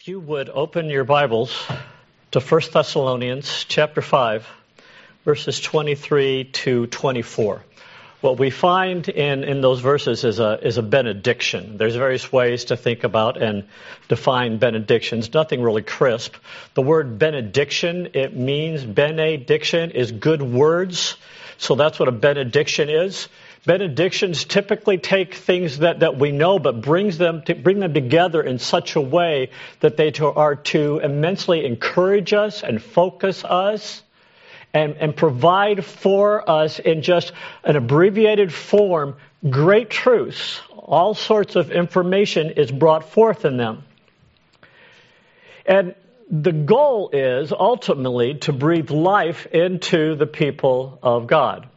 If 0.00 0.08
you 0.08 0.18
would 0.18 0.48
open 0.48 0.88
your 0.88 1.04
Bibles 1.04 1.54
to 2.30 2.40
1 2.40 2.60
Thessalonians 2.72 3.66
chapter 3.68 4.00
5, 4.00 4.48
verses 5.26 5.60
23 5.60 6.44
to 6.44 6.86
24. 6.86 7.62
What 8.22 8.38
we 8.38 8.48
find 8.48 9.06
in, 9.10 9.44
in 9.44 9.60
those 9.60 9.80
verses 9.80 10.24
is 10.24 10.40
a, 10.40 10.58
is 10.66 10.78
a 10.78 10.82
benediction. 10.82 11.76
There's 11.76 11.96
various 11.96 12.32
ways 12.32 12.64
to 12.66 12.78
think 12.78 13.04
about 13.04 13.42
and 13.42 13.64
define 14.08 14.56
benedictions. 14.56 15.34
Nothing 15.34 15.60
really 15.60 15.82
crisp. 15.82 16.34
The 16.72 16.80
word 16.80 17.18
benediction, 17.18 18.08
it 18.14 18.34
means 18.34 18.82
benediction 18.82 19.90
is 19.90 20.12
good 20.12 20.40
words. 20.40 21.18
So 21.58 21.74
that's 21.74 21.98
what 21.98 22.08
a 22.08 22.12
benediction 22.12 22.88
is. 22.88 23.28
Benedictions 23.66 24.44
typically 24.44 24.96
take 24.96 25.34
things 25.34 25.78
that, 25.78 26.00
that 26.00 26.18
we 26.18 26.32
know, 26.32 26.58
but 26.58 26.80
brings 26.80 27.18
them 27.18 27.42
to, 27.42 27.54
bring 27.54 27.78
them 27.78 27.92
together 27.92 28.42
in 28.42 28.58
such 28.58 28.96
a 28.96 29.00
way 29.00 29.50
that 29.80 29.98
they 29.98 30.10
to, 30.12 30.28
are 30.28 30.56
to 30.56 30.98
immensely 30.98 31.66
encourage 31.66 32.32
us 32.32 32.62
and 32.62 32.82
focus 32.82 33.44
us 33.44 34.02
and, 34.72 34.96
and 34.96 35.14
provide 35.14 35.84
for 35.84 36.48
us 36.48 36.78
in 36.78 37.02
just 37.02 37.32
an 37.62 37.76
abbreviated 37.76 38.52
form 38.52 39.16
great 39.48 39.90
truths. 39.90 40.60
All 40.70 41.14
sorts 41.14 41.54
of 41.54 41.70
information 41.70 42.50
is 42.50 42.70
brought 42.70 43.10
forth 43.10 43.44
in 43.44 43.58
them. 43.58 43.82
And 45.66 45.94
the 46.30 46.52
goal 46.52 47.10
is 47.12 47.52
ultimately 47.52 48.34
to 48.34 48.52
breathe 48.52 48.90
life 48.90 49.46
into 49.46 50.14
the 50.14 50.26
people 50.26 50.98
of 51.02 51.26
God. 51.26 51.68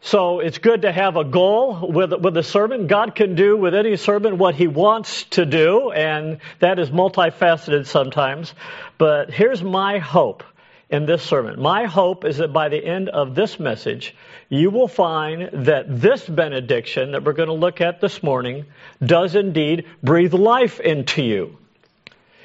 So 0.00 0.38
it's 0.38 0.58
good 0.58 0.82
to 0.82 0.92
have 0.92 1.16
a 1.16 1.24
goal 1.24 1.90
with, 1.90 2.12
with 2.12 2.36
a 2.36 2.42
sermon. 2.42 2.86
God 2.86 3.16
can 3.16 3.34
do 3.34 3.56
with 3.56 3.74
any 3.74 3.96
sermon 3.96 4.38
what 4.38 4.54
he 4.54 4.68
wants 4.68 5.24
to 5.30 5.44
do, 5.44 5.90
and 5.90 6.38
that 6.60 6.78
is 6.78 6.90
multifaceted 6.90 7.86
sometimes. 7.86 8.54
But 8.96 9.30
here's 9.30 9.62
my 9.62 9.98
hope 9.98 10.44
in 10.88 11.04
this 11.04 11.22
sermon. 11.22 11.60
My 11.60 11.86
hope 11.86 12.24
is 12.24 12.38
that 12.38 12.52
by 12.52 12.68
the 12.68 12.82
end 12.82 13.08
of 13.08 13.34
this 13.34 13.58
message, 13.58 14.14
you 14.48 14.70
will 14.70 14.88
find 14.88 15.66
that 15.66 16.00
this 16.00 16.26
benediction 16.26 17.12
that 17.12 17.24
we're 17.24 17.32
going 17.32 17.48
to 17.48 17.54
look 17.54 17.80
at 17.80 18.00
this 18.00 18.22
morning 18.22 18.66
does 19.04 19.34
indeed 19.34 19.86
breathe 20.02 20.32
life 20.32 20.80
into 20.80 21.22
you. 21.22 21.58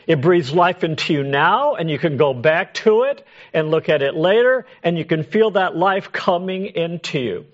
It 0.06 0.22
breathes 0.22 0.54
life 0.54 0.84
into 0.84 1.14
you 1.14 1.23
now, 1.23 1.76
and 1.76 1.90
you 1.90 1.98
can 1.98 2.18
go 2.18 2.34
back 2.34 2.73
to 2.76 3.04
it 3.04 3.26
and 3.54 3.72
look 3.72 3.90
at 3.90 4.02
it 4.02 4.16
later, 4.16 4.66
and 4.84 4.98
you 4.98 5.06
can 5.06 5.23
feel 5.23 5.52
that 5.52 5.76
life 5.76 6.12
coming 6.12 6.66
into 6.66 7.20
you. 7.20 7.46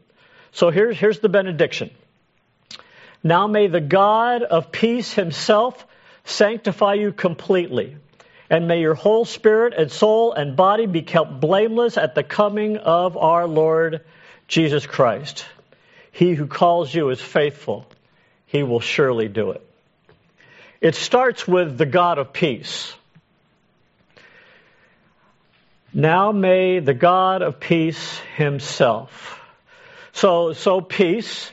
So 0.51 0.71
here's, 0.71 0.97
here's 0.97 1.19
the 1.19 1.29
benediction. 1.29 1.91
Now 3.23 3.47
may 3.47 3.67
the 3.67 3.81
God 3.81 4.43
of 4.43 4.71
peace 4.71 5.13
himself 5.13 5.85
sanctify 6.25 6.95
you 6.95 7.11
completely, 7.11 7.97
and 8.49 8.67
may 8.67 8.81
your 8.81 8.95
whole 8.95 9.25
spirit 9.25 9.73
and 9.77 9.91
soul 9.91 10.33
and 10.33 10.55
body 10.55 10.87
be 10.87 11.01
kept 11.01 11.39
blameless 11.39 11.97
at 11.97 12.15
the 12.15 12.23
coming 12.23 12.77
of 12.77 13.15
our 13.17 13.47
Lord 13.47 14.01
Jesus 14.47 14.87
Christ. 14.87 15.45
He 16.11 16.33
who 16.33 16.47
calls 16.47 16.93
you 16.93 17.09
is 17.09 17.21
faithful. 17.21 17.85
He 18.47 18.63
will 18.63 18.79
surely 18.79 19.27
do 19.27 19.51
it. 19.51 19.68
It 20.81 20.95
starts 20.95 21.47
with 21.47 21.77
the 21.77 21.85
God 21.85 22.17
of 22.19 22.31
peace. 22.31 22.93
Now 25.93 26.31
may 26.31 26.79
the 26.79 26.93
God 26.93 27.41
of 27.41 27.59
peace 27.59 28.19
himself. 28.37 29.39
So, 30.13 30.53
so 30.53 30.81
peace. 30.81 31.51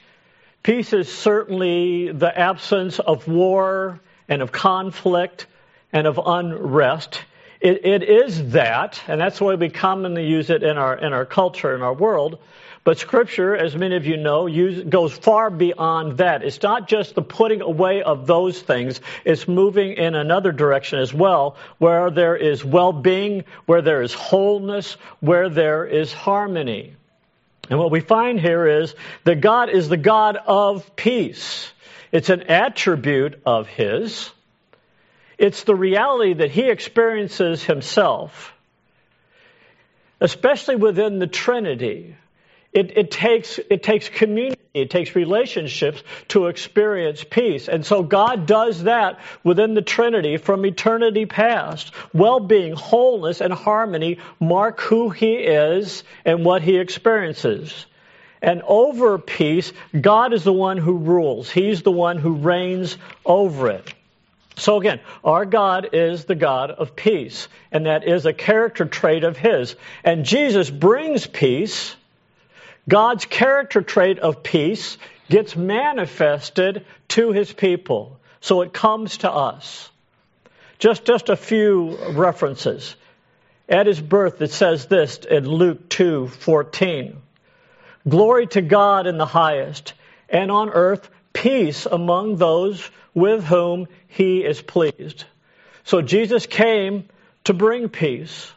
Peace 0.63 0.93
is 0.93 1.13
certainly 1.13 2.13
the 2.13 2.39
absence 2.39 2.99
of 2.99 3.27
war 3.27 4.01
and 4.29 4.43
of 4.43 4.53
conflict 4.53 5.47
and 5.93 6.07
of 6.07 6.21
unrest. 6.25 7.25
It, 7.61 7.87
it 7.87 8.03
is 8.03 8.51
that, 8.51 9.01
and 9.09 9.21
that's 9.21 9.39
the 9.39 9.45
way 9.45 9.57
we 9.57 9.71
commonly 9.71 10.27
use 10.27 10.51
it 10.51 10.63
in 10.63 10.77
our, 10.77 10.97
in 10.97 11.13
our 11.13 11.25
culture, 11.25 11.75
in 11.75 11.83
our 11.83 11.95
world. 11.95 12.39
But 12.87 12.98
Scripture, 12.98 13.56
as 13.56 13.75
many 13.75 13.97
of 13.97 14.06
you 14.06 14.16
know, 14.16 14.49
goes 14.88 15.12
far 15.12 15.50
beyond 15.50 16.19
that. 16.19 16.44
It's 16.44 16.62
not 16.62 16.87
just 16.87 17.16
the 17.16 17.21
putting 17.21 17.61
away 17.61 18.05
of 18.05 18.28
those 18.28 18.62
things, 18.62 19.00
it's 19.25 19.49
moving 19.49 19.94
in 19.94 20.15
another 20.15 20.53
direction 20.53 21.00
as 21.00 21.12
well, 21.12 21.56
where 21.78 22.12
there 22.12 22.37
is 22.37 22.65
well 22.65 22.93
being, 22.93 23.43
where 23.65 23.83
there 23.83 24.03
is 24.03 24.15
wholeness, 24.15 24.93
where 25.19 25.49
there 25.49 25.84
is 25.84 26.12
harmony. 26.12 26.94
And 27.69 27.81
what 27.81 27.91
we 27.91 27.99
find 27.99 28.38
here 28.38 28.69
is 28.69 28.94
that 29.25 29.41
God 29.41 29.69
is 29.69 29.88
the 29.88 29.97
God 29.97 30.37
of 30.37 30.94
peace. 30.94 31.69
It's 32.12 32.31
an 32.31 32.43
attribute 32.43 33.43
of 33.44 33.66
His. 33.66 34.31
It's 35.38 35.65
the 35.65 35.75
reality 35.75 36.34
that 36.34 36.53
He 36.53 36.71
experiences 36.71 37.65
Himself, 37.65 38.55
especially 40.21 40.77
within 40.77 41.19
the 41.19 41.27
Trinity. 41.27 42.15
It, 42.76 42.98
it, 42.98 43.10
takes, 43.10 43.59
it 43.70 43.82
takes 43.82 44.10
community, 44.10 44.60
it 44.75 44.91
takes 44.91 45.16
relationships 45.16 46.03
to 46.28 46.48
experience 46.48 47.25
peace. 47.25 47.69
And 47.69 47.87
so 47.87 48.03
God 48.03 48.44
does 48.44 48.82
that 48.82 49.19
within 49.42 49.72
the 49.72 49.81
Trinity 49.81 50.37
from 50.37 50.66
eternity 50.66 51.25
past. 51.25 51.91
Well 52.12 52.38
being, 52.38 52.75
wholeness, 52.75 53.41
and 53.41 53.50
harmony 53.50 54.19
mark 54.38 54.81
who 54.81 55.09
He 55.09 55.37
is 55.37 56.04
and 56.26 56.44
what 56.44 56.60
He 56.60 56.76
experiences. 56.76 57.87
And 58.42 58.60
over 58.66 59.16
peace, 59.16 59.72
God 59.98 60.34
is 60.34 60.44
the 60.44 60.53
one 60.53 60.76
who 60.76 60.98
rules, 60.98 61.48
He's 61.48 61.81
the 61.81 61.91
one 61.91 62.19
who 62.19 62.34
reigns 62.34 62.98
over 63.25 63.70
it. 63.70 63.94
So 64.56 64.78
again, 64.78 65.00
our 65.25 65.47
God 65.47 65.88
is 65.94 66.26
the 66.26 66.34
God 66.34 66.72
of 66.72 66.94
peace, 66.94 67.48
and 67.72 67.87
that 67.87 68.06
is 68.06 68.26
a 68.26 68.34
character 68.34 68.84
trait 68.84 69.25
of 69.25 69.38
His. 69.38 69.76
And 70.04 70.26
Jesus 70.26 70.69
brings 70.69 71.26
peace 71.26 71.97
God's 72.89 73.25
character 73.25 73.83
trait 73.83 74.19
of 74.19 74.43
peace 74.43 74.99
gets 75.29 75.57
manifested 75.57 76.87
to 77.09 77.33
his 77.33 77.53
people. 77.53 78.19
So 78.41 78.63
it 78.63 78.73
comes 78.73 79.19
to 79.19 79.31
us. 79.31 79.91
Just, 80.79 81.05
just 81.05 81.29
a 81.29 81.37
few 81.37 81.97
references. 82.13 82.97
At 83.69 83.87
his 83.87 84.01
birth, 84.01 84.41
it 84.43 84.53
says 84.53 84.87
this 84.87 85.19
in 85.19 85.49
Luke 85.49 85.89
2 85.89 86.29
14. 86.29 87.17
Glory 88.09 88.47
to 88.49 88.63
God 88.63 89.09
in 89.09 89.19
the 89.19 89.27
highest, 89.27 89.95
and 90.29 90.53
on 90.53 90.71
earth 90.71 91.09
peace 91.33 91.87
among 91.87 92.37
those 92.37 92.89
with 93.15 93.43
whom 93.45 93.89
he 94.07 94.45
is 94.45 94.63
pleased. 94.63 95.25
So 95.85 96.03
Jesus 96.03 96.47
came 96.47 97.09
to 97.45 97.55
bring 97.55 97.89
peace. 97.89 98.53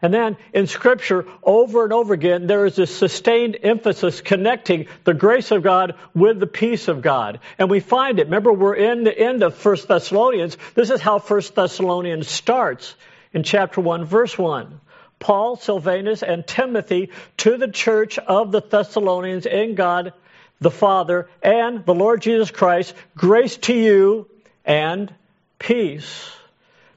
And 0.00 0.14
then 0.14 0.36
in 0.52 0.68
Scripture, 0.68 1.26
over 1.42 1.82
and 1.82 1.92
over 1.92 2.14
again, 2.14 2.46
there 2.46 2.66
is 2.66 2.76
this 2.76 2.96
sustained 2.96 3.58
emphasis 3.62 4.20
connecting 4.20 4.86
the 5.04 5.14
grace 5.14 5.50
of 5.50 5.62
God 5.64 5.96
with 6.14 6.38
the 6.38 6.46
peace 6.46 6.86
of 6.86 7.02
God. 7.02 7.40
And 7.58 7.68
we 7.68 7.80
find 7.80 8.20
it. 8.20 8.26
Remember, 8.26 8.52
we're 8.52 8.76
in 8.76 9.02
the 9.02 9.18
end 9.18 9.42
of 9.42 9.64
1 9.64 9.76
Thessalonians. 9.88 10.56
This 10.74 10.90
is 10.90 11.00
how 11.00 11.18
1 11.18 11.42
Thessalonians 11.54 12.28
starts 12.28 12.94
in 13.32 13.42
chapter 13.42 13.80
1, 13.80 14.04
verse 14.04 14.38
1. 14.38 14.80
Paul, 15.18 15.56
Silvanus, 15.56 16.22
and 16.22 16.46
Timothy 16.46 17.10
to 17.38 17.56
the 17.56 17.66
church 17.66 18.18
of 18.18 18.52
the 18.52 18.62
Thessalonians 18.62 19.46
in 19.46 19.74
God 19.74 20.12
the 20.60 20.70
Father 20.70 21.28
and 21.42 21.84
the 21.84 21.94
Lord 21.94 22.22
Jesus 22.22 22.50
Christ, 22.50 22.94
grace 23.16 23.56
to 23.58 23.74
you 23.74 24.28
and 24.64 25.12
peace. 25.58 26.30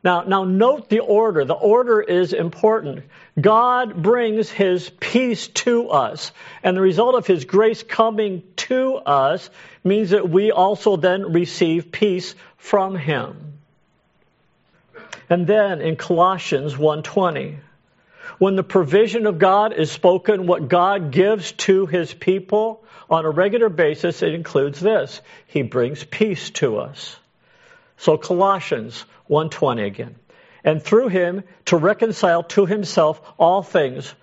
Now, 0.04 0.24
now 0.24 0.46
note 0.46 0.90
the 0.90 1.00
order. 1.00 1.46
The 1.46 1.54
order 1.54 2.02
is 2.02 2.34
important. 2.34 3.04
God 3.40 4.02
brings 4.02 4.50
His 4.50 4.90
peace 5.00 5.48
to 5.48 5.90
us, 5.90 6.32
and 6.64 6.76
the 6.76 6.82
result 6.82 7.16
of 7.16 7.28
His 7.28 7.46
grace 7.46 7.84
coming 7.84 8.42
to 8.68 8.96
us 8.96 9.50
means 9.84 10.10
that 10.10 10.28
we 10.28 10.52
also 10.52 10.96
then 10.98 11.32
receive 11.34 11.92
peace 11.92 12.34
from 12.58 12.96
Him. 12.96 13.54
And 15.30 15.46
then 15.46 15.82
in 15.82 15.96
Colossians 15.96 16.74
1:20, 16.76 17.58
when 18.40 18.56
the 18.56 18.64
provision 18.64 19.28
of 19.28 19.38
God 19.38 19.72
is 19.74 19.92
spoken, 19.92 20.48
what 20.48 20.68
God 20.68 21.12
gives 21.12 21.52
to 21.68 21.86
His 21.86 22.12
people 22.12 22.84
on 23.08 23.26
a 23.26 23.30
regular 23.30 23.70
basis, 23.70 24.24
it 24.24 24.34
includes 24.34 24.80
this: 24.80 25.22
He 25.46 25.62
brings 25.62 26.04
peace 26.04 26.50
to 26.62 26.80
us. 26.80 27.18
So 28.02 28.18
Colossians 28.18 29.06
1:20 29.30 29.86
again. 29.86 30.16
And 30.64 30.82
through 30.82 31.10
him 31.10 31.44
to 31.66 31.78
reconcile 31.78 32.42
to 32.56 32.66
himself 32.66 33.22
all 33.38 33.62
things, 33.62 34.16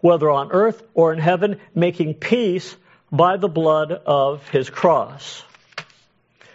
whether 0.00 0.30
on 0.30 0.50
earth 0.52 0.82
or 0.94 1.12
in 1.12 1.18
heaven, 1.18 1.60
making 1.74 2.14
peace 2.14 2.74
by 3.12 3.36
the 3.36 3.48
blood 3.48 3.92
of 3.92 4.48
his 4.48 4.70
cross. 4.70 5.42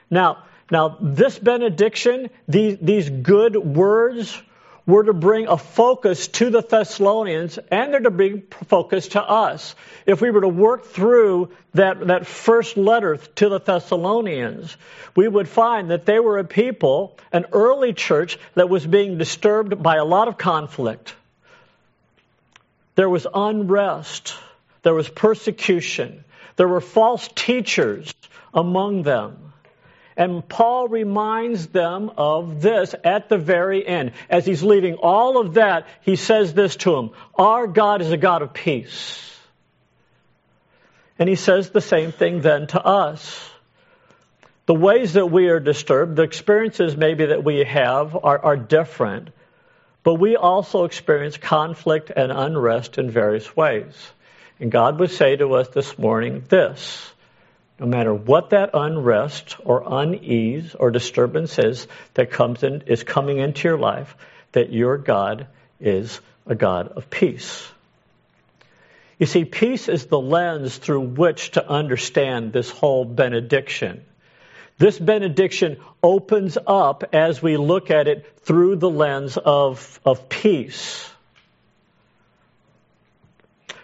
Now, 0.10 0.40
now 0.72 0.98
this 1.00 1.38
benediction, 1.38 2.32
these, 2.48 2.80
these 2.82 3.12
good 3.12 3.56
words 3.56 4.42
were 4.86 5.04
to 5.04 5.14
bring 5.14 5.48
a 5.48 5.58
focus 5.58 6.28
to 6.28 6.50
the 6.50 6.62
Thessalonians 6.62 7.58
and 7.72 7.92
they're 7.92 8.02
to 8.02 8.12
bring 8.12 8.44
focus 8.68 9.10
to 9.10 9.22
us. 9.22 9.76
If 10.06 10.22
we 10.22 10.30
were 10.30 10.42
to 10.42 10.48
work 10.48 10.86
through 10.86 11.52
that, 11.74 12.08
that 12.08 12.28
first 12.28 12.78
letter 12.78 13.18
to 13.18 13.50
the 13.50 13.60
Thessalonians, 13.60 14.78
we 15.16 15.28
would 15.28 15.50
find 15.50 15.90
that 15.90 16.06
they 16.06 16.20
were 16.20 16.38
a 16.38 16.44
people, 16.44 17.18
an 17.32 17.46
early 17.52 17.94
church 17.94 18.38
that 18.54 18.70
was 18.70 18.86
being 18.86 19.18
disturbed 19.18 19.82
by 19.82 19.96
a 19.96 20.06
lot 20.06 20.28
of 20.28 20.38
conflict. 20.38 21.16
There 22.94 23.10
was 23.10 23.26
unrest. 23.34 24.36
There 24.84 24.94
was 24.94 25.10
persecution. 25.10 26.24
There 26.58 26.68
were 26.68 26.82
false 26.82 27.28
teachers 27.36 28.14
among 28.54 29.04
them. 29.04 29.54
And 30.18 30.48
Paul 30.48 30.88
reminds 30.88 31.68
them 31.68 32.12
of 32.18 32.62
this 32.62 32.96
at 33.04 33.28
the 33.28 33.38
very 33.38 33.86
end. 33.86 34.14
As 34.30 34.46
he's 34.46 34.64
leaving 34.64 34.96
all 34.96 35.40
of 35.40 35.56
that, 35.56 35.88
he 36.02 36.16
says 36.16 36.54
this 36.54 36.78
to 36.78 36.92
them 36.92 37.12
Our 37.36 37.68
God 37.68 38.02
is 38.02 38.12
a 38.12 38.18
God 38.18 38.42
of 38.42 38.54
peace. 38.54 39.22
And 41.20 41.30
he 41.30 41.36
says 41.36 41.70
the 41.70 41.82
same 41.82 42.12
thing 42.12 42.42
then 42.42 42.68
to 42.68 42.84
us. 42.84 43.50
The 44.66 44.74
ways 44.74 45.14
that 45.14 45.28
we 45.28 45.50
are 45.50 45.60
disturbed, 45.60 46.16
the 46.16 46.24
experiences 46.24 46.98
maybe 46.98 47.28
that 47.28 47.44
we 47.44 47.60
have 47.60 48.16
are, 48.16 48.40
are 48.40 48.58
different, 48.58 49.30
but 50.04 50.16
we 50.16 50.36
also 50.36 50.86
experience 50.86 51.38
conflict 51.38 52.12
and 52.16 52.32
unrest 52.32 52.98
in 52.98 53.12
various 53.12 53.56
ways. 53.56 53.94
And 54.60 54.72
God 54.72 55.00
would 55.00 55.12
say 55.12 55.36
to 55.36 55.54
us 55.56 55.68
this 55.70 55.98
morning 55.98 56.46
this 56.50 57.12
no 57.80 57.86
matter 57.86 58.14
what 58.14 58.52
that 58.52 58.72
unrest 58.74 59.58
or 59.66 59.84
unease 59.86 60.76
or 60.76 60.92
disturbance 60.92 61.60
is 61.60 61.88
that 62.14 62.32
comes 62.32 62.64
in, 62.64 62.82
is 62.88 63.04
coming 63.04 63.40
into 63.40 63.68
your 63.68 63.78
life, 63.78 64.16
that 64.54 64.72
your 64.72 64.98
God 64.98 65.48
is 65.80 66.22
a 66.46 66.56
God 66.56 66.88
of 66.90 67.10
peace. 67.10 67.68
You 69.20 69.26
see, 69.26 69.46
peace 69.46 69.88
is 69.90 70.06
the 70.06 70.20
lens 70.20 70.78
through 70.78 71.02
which 71.02 71.52
to 71.52 71.68
understand 71.68 72.52
this 72.52 72.70
whole 72.70 73.06
benediction. 73.06 74.04
This 74.78 75.00
benediction 75.00 75.78
opens 76.04 76.58
up 76.68 77.04
as 77.14 77.42
we 77.42 77.56
look 77.56 77.92
at 77.92 78.08
it 78.08 78.40
through 78.40 78.78
the 78.78 78.90
lens 78.90 79.38
of, 79.38 80.00
of 80.06 80.28
peace. 80.28 81.10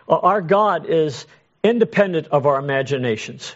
Our 0.08 0.42
God 0.42 0.86
is 0.88 1.26
independent 1.64 2.28
of 2.28 2.46
our 2.46 2.60
imaginations. 2.60 3.56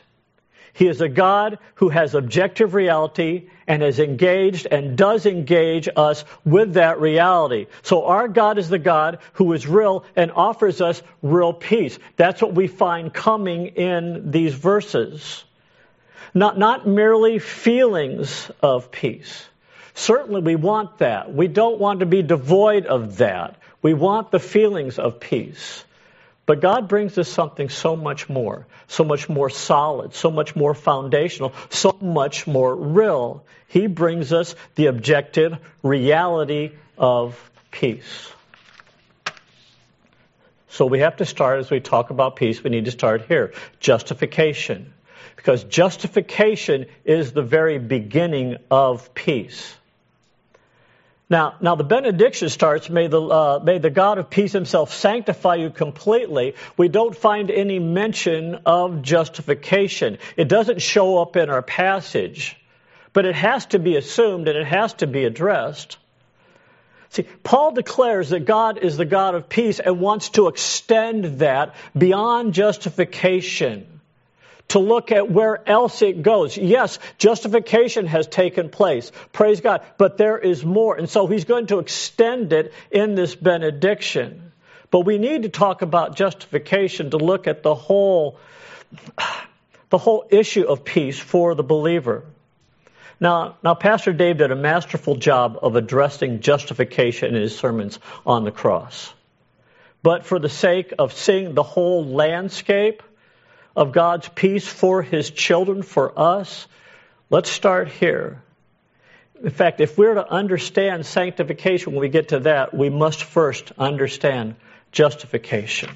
He 0.75 0.89
is 0.89 0.99
a 0.99 1.07
God 1.07 1.59
who 1.75 1.87
has 1.87 2.15
objective 2.15 2.73
reality 2.73 3.47
and 3.65 3.81
has 3.81 3.97
engaged 3.97 4.67
and 4.69 4.97
does 4.97 5.25
engage 5.25 5.87
us 5.95 6.25
with 6.43 6.73
that 6.73 6.99
reality. 6.99 7.67
So 7.81 8.07
our 8.07 8.27
God 8.27 8.57
is 8.57 8.67
the 8.67 8.77
God 8.77 9.19
who 9.35 9.53
is 9.53 9.65
real 9.65 10.03
and 10.17 10.33
offers 10.33 10.81
us 10.81 11.01
real 11.21 11.53
peace. 11.53 11.97
That's 12.17 12.41
what 12.41 12.55
we 12.55 12.67
find 12.67 13.13
coming 13.13 13.67
in 13.67 14.31
these 14.31 14.53
verses. 14.53 15.45
Not, 16.33 16.59
not 16.59 16.85
merely 16.85 17.39
feelings 17.39 18.51
of 18.61 18.91
peace. 18.91 19.45
Certainly 19.93 20.41
we 20.41 20.57
want 20.57 20.97
that. 20.97 21.33
We 21.33 21.47
don't 21.47 21.79
want 21.79 22.01
to 22.01 22.05
be 22.05 22.21
devoid 22.21 22.85
of 22.85 23.19
that. 23.19 23.55
We 23.81 23.93
want 23.93 24.29
the 24.29 24.41
feelings 24.41 24.99
of 24.99 25.21
peace. 25.21 25.85
But 26.45 26.61
God 26.61 26.87
brings 26.87 27.17
us 27.17 27.27
something 27.27 27.69
so 27.69 27.95
much 27.95 28.29
more, 28.29 28.67
so 28.87 29.03
much 29.03 29.27
more 29.27 29.49
solid, 29.49 30.13
so 30.13 30.29
much 30.29 30.55
more 30.55 30.75
foundational, 30.75 31.53
so 31.69 31.97
much 31.99 32.45
more 32.45 32.75
real. 32.75 33.43
He 33.67 33.87
brings 33.87 34.31
us 34.31 34.55
the 34.75 34.87
objective 34.87 35.57
reality 35.81 36.71
of 36.97 37.39
peace. 37.71 38.31
So 40.69 40.85
we 40.85 40.99
have 40.99 41.17
to 41.17 41.25
start, 41.25 41.59
as 41.59 41.71
we 41.71 41.79
talk 41.79 42.09
about 42.09 42.35
peace, 42.35 42.63
we 42.63 42.69
need 42.69 42.85
to 42.85 42.91
start 42.91 43.25
here 43.27 43.53
justification. 43.79 44.93
Because 45.35 45.63
justification 45.63 46.87
is 47.05 47.31
the 47.31 47.41
very 47.41 47.79
beginning 47.79 48.57
of 48.69 49.13
peace. 49.13 49.73
Now, 51.29 51.55
now 51.59 51.75
the 51.75 51.83
benediction 51.83 52.49
starts, 52.49 52.89
may 52.89 53.07
the, 53.07 53.21
uh, 53.21 53.59
may 53.63 53.79
the 53.79 53.89
God 53.89 54.19
of 54.19 54.29
peace 54.29 54.51
himself 54.51 54.93
sanctify 54.93 55.55
you 55.55 55.71
completely. 55.71 56.53
We 56.77 56.87
don't 56.87 57.15
find 57.15 57.49
any 57.49 57.79
mention 57.79 58.59
of 58.65 59.01
justification. 59.01 60.19
It 60.37 60.47
doesn't 60.47 60.83
show 60.83 61.19
up 61.19 61.35
in 61.35 61.49
our 61.49 61.63
passage, 61.63 62.55
but 63.11 63.25
it 63.25 63.33
has 63.33 63.65
to 63.67 63.79
be 63.79 63.95
assumed 63.95 64.47
and 64.47 64.57
it 64.57 64.67
has 64.67 64.93
to 64.95 65.07
be 65.07 65.25
addressed. 65.25 65.97
See, 67.09 67.23
Paul 67.43 67.71
declares 67.71 68.29
that 68.29 68.45
God 68.45 68.77
is 68.77 68.97
the 68.97 69.05
God 69.05 69.33
of 69.33 69.49
peace 69.49 69.79
and 69.79 69.99
wants 69.99 70.29
to 70.31 70.47
extend 70.47 71.39
that 71.39 71.73
beyond 71.97 72.53
justification 72.53 73.94
to 74.69 74.79
look 74.79 75.11
at 75.11 75.29
where 75.29 75.67
else 75.69 76.01
it 76.01 76.21
goes. 76.21 76.57
Yes, 76.57 76.99
justification 77.17 78.07
has 78.07 78.27
taken 78.27 78.69
place. 78.69 79.11
Praise 79.31 79.61
God. 79.61 79.81
But 79.97 80.17
there 80.17 80.37
is 80.37 80.65
more. 80.65 80.95
And 80.95 81.09
so 81.09 81.27
he's 81.27 81.45
going 81.45 81.67
to 81.67 81.79
extend 81.79 82.51
it 82.51 82.73
in 82.91 83.15
this 83.15 83.35
benediction. 83.35 84.51
But 84.91 85.01
we 85.01 85.17
need 85.17 85.43
to 85.43 85.49
talk 85.49 85.81
about 85.81 86.15
justification 86.15 87.11
to 87.11 87.17
look 87.17 87.47
at 87.47 87.63
the 87.63 87.75
whole, 87.75 88.39
the 89.89 89.97
whole 89.97 90.25
issue 90.29 90.63
of 90.63 90.83
peace 90.83 91.19
for 91.19 91.53
the 91.53 91.63
believer. 91.63 92.23
Now, 93.19 93.57
now, 93.63 93.75
Pastor 93.75 94.13
Dave 94.13 94.37
did 94.37 94.51
a 94.51 94.55
masterful 94.55 95.15
job 95.15 95.59
of 95.61 95.75
addressing 95.75 96.41
justification 96.41 97.33
in 97.35 97.41
his 97.41 97.57
sermons 97.57 97.99
on 98.25 98.43
the 98.43 98.51
cross. 98.51 99.13
But 100.03 100.25
for 100.25 100.37
the 100.37 100.49
sake 100.49 100.93
of 100.99 101.13
seeing 101.13 101.53
the 101.53 101.63
whole 101.63 102.05
landscape, 102.05 103.01
of 103.75 103.91
God's 103.91 104.27
peace 104.29 104.67
for 104.67 105.01
his 105.01 105.29
children, 105.29 105.83
for 105.83 106.17
us, 106.17 106.67
let's 107.29 107.49
start 107.49 107.89
here. 107.89 108.41
In 109.43 109.49
fact, 109.49 109.81
if 109.81 109.97
we're 109.97 110.13
to 110.13 110.27
understand 110.27 111.05
sanctification 111.05 111.93
when 111.93 112.01
we 112.01 112.09
get 112.09 112.29
to 112.29 112.39
that, 112.41 112.73
we 112.73 112.89
must 112.89 113.23
first 113.23 113.71
understand 113.77 114.55
justification. 114.91 115.89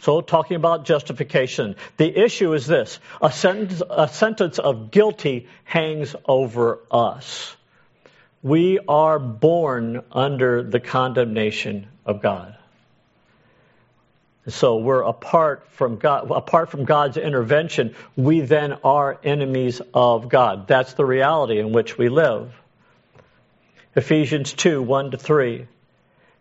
So, 0.00 0.20
talking 0.20 0.56
about 0.56 0.84
justification, 0.84 1.76
the 1.96 2.24
issue 2.24 2.52
is 2.52 2.66
this 2.66 2.98
a 3.22 3.32
sentence, 3.32 3.82
a 3.88 4.08
sentence 4.08 4.58
of 4.58 4.90
guilty 4.90 5.48
hangs 5.64 6.14
over 6.26 6.80
us. 6.90 7.56
We 8.42 8.78
are 8.86 9.18
born 9.18 10.04
under 10.12 10.62
the 10.62 10.80
condemnation 10.80 11.88
of 12.04 12.20
God. 12.20 12.55
So 14.48 14.76
we're 14.76 15.02
apart 15.02 15.66
from 15.70 15.96
God, 15.96 16.30
apart 16.30 16.70
from 16.70 16.84
God's 16.84 17.16
intervention, 17.16 17.94
we 18.16 18.40
then 18.40 18.74
are 18.84 19.18
enemies 19.24 19.82
of 19.92 20.28
God. 20.28 20.68
That's 20.68 20.94
the 20.94 21.04
reality 21.04 21.58
in 21.58 21.72
which 21.72 21.98
we 21.98 22.08
live. 22.08 22.52
Ephesians 23.96 24.52
2, 24.52 24.82
1 24.82 25.12
to 25.12 25.16
3 25.16 25.66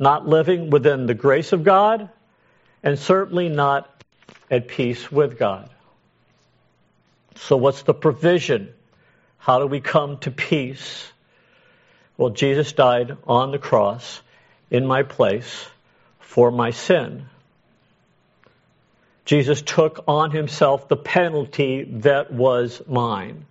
not 0.00 0.26
living 0.26 0.70
within 0.70 1.06
the 1.06 1.14
grace 1.14 1.52
of 1.52 1.62
God, 1.62 2.08
and 2.82 2.98
certainly 2.98 3.50
not 3.50 3.88
at 4.50 4.66
peace 4.66 5.12
with 5.12 5.38
God. 5.38 5.68
So, 7.36 7.56
what's 7.56 7.82
the 7.82 7.94
provision? 7.94 8.72
How 9.36 9.58
do 9.60 9.66
we 9.66 9.80
come 9.80 10.18
to 10.20 10.30
peace? 10.30 11.06
Well, 12.16 12.30
Jesus 12.30 12.72
died 12.72 13.16
on 13.26 13.50
the 13.50 13.58
cross 13.58 14.20
in 14.70 14.86
my 14.86 15.02
place 15.02 15.66
for 16.18 16.50
my 16.50 16.70
sin. 16.70 17.26
Jesus 19.26 19.62
took 19.62 20.04
on 20.08 20.30
himself 20.30 20.88
the 20.88 20.96
penalty 20.96 21.84
that 22.00 22.32
was 22.32 22.82
mine. 22.88 23.44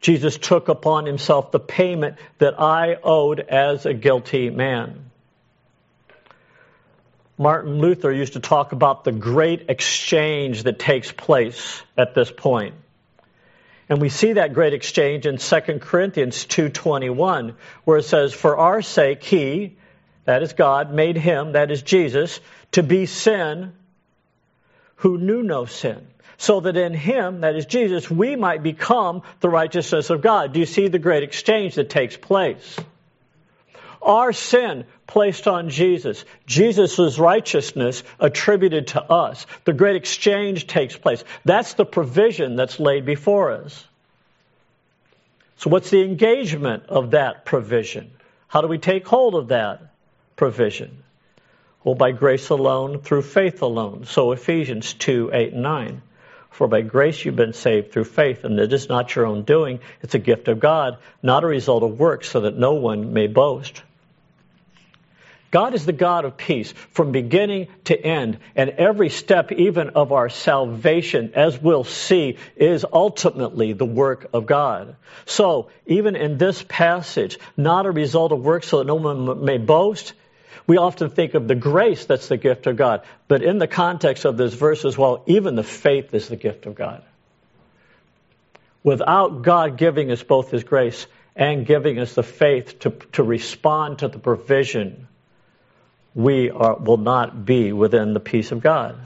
Jesus 0.00 0.36
took 0.38 0.68
upon 0.68 1.06
himself 1.06 1.52
the 1.52 1.60
payment 1.60 2.18
that 2.38 2.60
I 2.60 2.96
owed 3.02 3.38
as 3.38 3.86
a 3.86 3.94
guilty 3.94 4.50
man. 4.50 5.11
Martin 7.38 7.78
Luther 7.78 8.12
used 8.12 8.34
to 8.34 8.40
talk 8.40 8.72
about 8.72 9.04
the 9.04 9.12
great 9.12 9.68
exchange 9.68 10.64
that 10.64 10.78
takes 10.78 11.10
place 11.10 11.82
at 11.96 12.14
this 12.14 12.30
point. 12.30 12.74
And 13.88 14.00
we 14.00 14.08
see 14.08 14.34
that 14.34 14.54
great 14.54 14.74
exchange 14.74 15.26
in 15.26 15.38
2 15.38 15.80
Corinthians 15.80 16.44
2:21 16.46 17.54
where 17.84 17.98
it 17.98 18.04
says 18.04 18.32
for 18.32 18.56
our 18.56 18.80
sake 18.82 19.22
he 19.22 19.76
that 20.24 20.42
is 20.42 20.52
God, 20.52 20.92
made 20.92 21.16
him, 21.16 21.52
that 21.52 21.70
is 21.70 21.82
Jesus, 21.82 22.40
to 22.72 22.82
be 22.82 23.06
sin 23.06 23.72
who 24.96 25.18
knew 25.18 25.42
no 25.42 25.64
sin. 25.64 26.06
So 26.38 26.60
that 26.60 26.76
in 26.76 26.94
him, 26.94 27.42
that 27.42 27.56
is 27.56 27.66
Jesus, 27.66 28.10
we 28.10 28.36
might 28.36 28.62
become 28.62 29.22
the 29.40 29.48
righteousness 29.48 30.10
of 30.10 30.22
God. 30.22 30.52
Do 30.52 30.60
you 30.60 30.66
see 30.66 30.88
the 30.88 30.98
great 30.98 31.22
exchange 31.22 31.76
that 31.76 31.90
takes 31.90 32.16
place? 32.16 32.76
Our 34.02 34.32
sin 34.32 34.84
placed 35.06 35.46
on 35.46 35.68
Jesus, 35.68 36.24
Jesus' 36.46 37.18
righteousness 37.18 38.02
attributed 38.18 38.88
to 38.88 39.02
us. 39.02 39.46
The 39.64 39.72
great 39.72 39.94
exchange 39.94 40.66
takes 40.66 40.96
place. 40.96 41.22
That's 41.44 41.74
the 41.74 41.84
provision 41.84 42.56
that's 42.56 42.80
laid 42.80 43.06
before 43.06 43.52
us. 43.52 43.86
So, 45.58 45.70
what's 45.70 45.90
the 45.90 46.02
engagement 46.02 46.84
of 46.88 47.12
that 47.12 47.44
provision? 47.44 48.10
How 48.48 48.60
do 48.60 48.66
we 48.66 48.78
take 48.78 49.06
hold 49.06 49.36
of 49.36 49.48
that 49.48 49.80
provision? 50.34 51.04
Well, 51.84 51.94
by 51.94 52.10
grace 52.10 52.48
alone, 52.48 53.00
through 53.00 53.22
faith 53.22 53.62
alone. 53.62 54.04
So, 54.06 54.32
Ephesians 54.32 54.94
2 54.94 55.30
8 55.32 55.52
and 55.52 55.62
9. 55.62 56.02
For 56.50 56.66
by 56.68 56.82
grace 56.82 57.24
you've 57.24 57.36
been 57.36 57.54
saved 57.54 57.92
through 57.92 58.04
faith, 58.04 58.44
and 58.44 58.58
it 58.58 58.72
is 58.72 58.88
not 58.88 59.14
your 59.14 59.26
own 59.26 59.44
doing, 59.44 59.80
it's 60.02 60.14
a 60.14 60.18
gift 60.18 60.48
of 60.48 60.60
God, 60.60 60.98
not 61.22 61.44
a 61.44 61.46
result 61.46 61.82
of 61.82 61.98
works, 61.98 62.28
so 62.28 62.40
that 62.40 62.58
no 62.58 62.74
one 62.74 63.12
may 63.12 63.26
boast. 63.26 63.82
God 65.52 65.74
is 65.74 65.84
the 65.84 65.92
God 65.92 66.24
of 66.24 66.38
peace 66.38 66.72
from 66.92 67.12
beginning 67.12 67.68
to 67.84 68.00
end, 68.00 68.38
and 68.56 68.70
every 68.70 69.10
step, 69.10 69.52
even 69.52 69.90
of 69.90 70.10
our 70.10 70.30
salvation, 70.30 71.32
as 71.34 71.60
we'll 71.60 71.84
see, 71.84 72.38
is 72.56 72.86
ultimately 72.90 73.74
the 73.74 73.84
work 73.84 74.30
of 74.32 74.46
God. 74.46 74.96
So, 75.26 75.68
even 75.86 76.16
in 76.16 76.38
this 76.38 76.64
passage, 76.66 77.38
not 77.54 77.84
a 77.84 77.90
result 77.90 78.32
of 78.32 78.40
works 78.40 78.68
so 78.68 78.78
that 78.78 78.86
no 78.86 78.94
one 78.94 79.44
may 79.44 79.58
boast, 79.58 80.14
we 80.66 80.78
often 80.78 81.10
think 81.10 81.34
of 81.34 81.48
the 81.48 81.54
grace 81.54 82.06
that's 82.06 82.28
the 82.28 82.38
gift 82.38 82.66
of 82.66 82.76
God. 82.76 83.02
But 83.28 83.42
in 83.42 83.58
the 83.58 83.68
context 83.68 84.24
of 84.24 84.38
this 84.38 84.54
verse 84.54 84.86
as 84.86 84.96
well, 84.96 85.22
even 85.26 85.54
the 85.54 85.62
faith 85.62 86.14
is 86.14 86.28
the 86.28 86.36
gift 86.36 86.64
of 86.64 86.74
God. 86.74 87.02
Without 88.82 89.42
God 89.42 89.76
giving 89.76 90.10
us 90.10 90.22
both 90.22 90.50
His 90.50 90.64
grace 90.64 91.06
and 91.36 91.66
giving 91.66 91.98
us 91.98 92.14
the 92.14 92.22
faith 92.22 92.78
to, 92.80 92.90
to 93.12 93.22
respond 93.22 93.98
to 93.98 94.08
the 94.08 94.18
provision 94.18 95.08
we 96.14 96.50
are, 96.50 96.76
will 96.76 96.98
not 96.98 97.44
be 97.44 97.72
within 97.72 98.14
the 98.14 98.20
peace 98.20 98.52
of 98.52 98.60
God. 98.60 98.96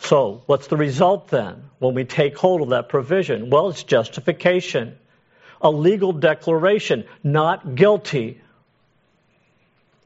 So, 0.00 0.42
what's 0.46 0.66
the 0.66 0.76
result 0.76 1.28
then 1.28 1.70
when 1.78 1.94
we 1.94 2.04
take 2.04 2.36
hold 2.36 2.60
of 2.60 2.70
that 2.70 2.90
provision? 2.90 3.48
Well, 3.48 3.70
it's 3.70 3.82
justification, 3.82 4.98
a 5.62 5.70
legal 5.70 6.12
declaration, 6.12 7.04
not 7.22 7.74
guilty. 7.74 8.40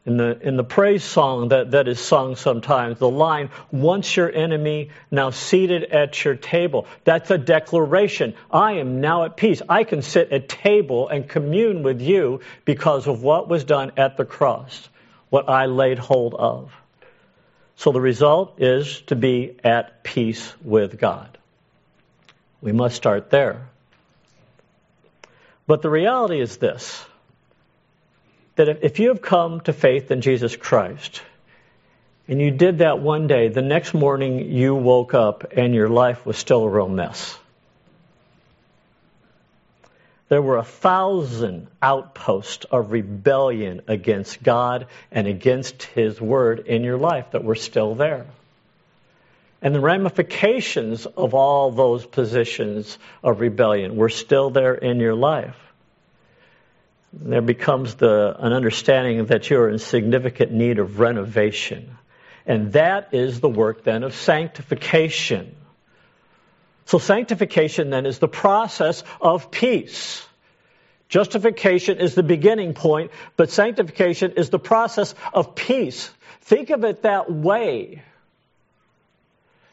In 0.07 0.17
the, 0.17 0.39
in 0.41 0.57
the 0.57 0.65
praise 0.65 1.05
song 1.05 1.49
that, 1.49 1.73
that 1.73 1.87
is 1.87 2.01
sung 2.01 2.37
sometimes, 2.37 2.99
the 2.99 3.11
line, 3.11 3.51
once 3.71 4.17
your 4.17 4.33
enemy, 4.33 4.89
now 5.11 5.29
seated 5.31 5.85
at 5.85 6.25
your 6.25 6.35
table. 6.35 6.87
That's 7.05 7.31
a 7.31 7.37
declaration. 7.37 8.33
I 8.51 8.75
am 8.75 9.03
now 9.03 9.25
at 9.25 9.37
peace. 9.37 9.61
I 9.69 9.85
can 9.85 10.01
sit 10.01 10.33
at 10.33 10.49
table 10.49 11.09
and 11.09 11.29
commune 11.29 11.83
with 11.83 12.01
you 12.01 12.41
because 12.65 13.07
of 13.07 13.23
what 13.23 13.49
was 13.49 13.65
done 13.65 13.93
at 13.99 14.17
the 14.17 14.25
cross 14.25 14.89
what 15.31 15.49
I 15.49 15.67
laid 15.67 15.99
hold 15.99 16.35
of. 16.35 16.73
So 17.77 17.93
the 17.93 18.01
result 18.01 18.61
is 18.61 19.03
to 19.03 19.17
be 19.17 19.57
at 19.63 20.03
peace 20.03 20.53
with 20.63 20.99
God. 20.99 21.39
We 22.61 22.73
must 22.73 22.97
start 22.97 23.31
there. 23.31 23.69
But 25.67 25.83
the 25.83 25.91
reality 25.91 26.41
is 26.41 26.57
this 26.57 27.05
that 28.57 28.85
if 28.85 28.99
you 28.99 29.09
have 29.09 29.23
come 29.23 29.61
to 29.61 29.73
faith 29.73 30.11
in 30.11 30.21
Jesus 30.21 30.57
Christ, 30.57 31.23
and 32.27 32.41
you 32.41 32.51
did 32.51 32.79
that 32.79 32.99
one 32.99 33.29
day, 33.29 33.47
the 33.47 33.63
next 33.63 33.95
morning 33.95 34.51
you 34.51 34.75
woke 34.75 35.15
up 35.15 35.53
and 35.57 35.73
your 35.73 35.89
life 35.89 36.27
was 36.27 36.37
still 36.37 36.65
a 36.65 36.69
real 36.69 36.89
mess 36.89 37.39
there 40.29 40.43
were 40.43 40.59
a 40.59 40.65
thousand 40.65 41.69
outposts 41.81 42.67
of 42.71 42.93
rebellion 42.93 43.81
against 43.89 44.43
God 44.43 44.87
and 45.11 45.27
against 45.27 45.83
His 45.85 46.21
Word 46.21 46.67
in 46.67 46.85
your 46.85 46.99
life 46.99 47.31
that 47.33 47.45
were 47.45 47.55
still 47.55 47.95
there. 47.95 48.27
And 49.61 49.75
the 49.75 49.81
ramifications 49.81 51.07
of 51.07 51.35
all 51.35 51.73
those 51.73 52.07
positions 52.07 52.99
of 53.25 53.41
rebellion 53.41 53.97
were 53.97 54.11
still 54.11 54.51
there 54.51 54.75
in 54.75 55.01
your 55.01 55.15
life. 55.15 55.57
There 57.13 57.41
becomes 57.41 57.95
the, 57.95 58.37
an 58.39 58.53
understanding 58.53 59.27
that 59.27 59.49
you're 59.49 59.69
in 59.69 59.79
significant 59.79 60.53
need 60.53 60.79
of 60.79 61.01
renovation. 61.01 61.97
And 62.47 62.73
that 62.75 63.13
is 63.13 63.41
the 63.41 63.49
work 63.49 63.83
then 63.83 64.05
of 64.05 64.15
sanctification. 64.15 65.57
So 66.89 66.97
sanctification 66.97 67.91
then 67.91 68.07
is 68.07 68.19
the 68.19 68.29
process 68.29 69.05
of 69.21 69.51
peace. 69.51 70.27
Justification 71.11 71.99
is 71.99 72.15
the 72.15 72.23
beginning 72.23 72.73
point, 72.73 73.11
but 73.37 73.51
sanctification 73.51 74.33
is 74.39 74.49
the 74.49 74.59
process 74.59 75.15
of 75.35 75.55
peace. 75.55 76.11
Think 76.41 76.71
of 76.71 76.85
it 76.85 77.03
that 77.03 77.31
way. 77.31 78.03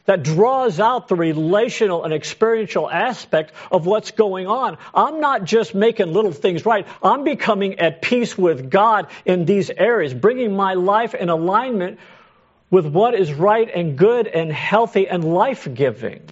That 0.04 0.24
draws 0.24 0.78
out 0.78 1.08
the 1.08 1.14
relational 1.14 2.04
and 2.04 2.12
experiential 2.12 2.88
aspect 2.88 3.54
of 3.72 3.86
what's 3.86 4.10
going 4.10 4.46
on. 4.46 4.76
I'm 4.94 5.18
not 5.18 5.44
just 5.44 5.74
making 5.74 6.12
little 6.12 6.32
things 6.32 6.66
right. 6.66 6.86
I'm 7.02 7.24
becoming 7.24 7.78
at 7.78 8.02
peace 8.02 8.36
with 8.36 8.70
God 8.70 9.06
in 9.24 9.46
these 9.46 9.70
areas, 9.70 10.12
bringing 10.12 10.54
my 10.54 10.74
life 10.74 11.14
in 11.14 11.30
alignment 11.30 11.98
with 12.70 12.84
what 12.84 13.14
is 13.14 13.32
right 13.32 13.70
and 13.74 13.96
good 13.96 14.26
and 14.26 14.52
healthy 14.52 15.08
and 15.08 15.24
life 15.24 15.66
giving. 15.72 16.28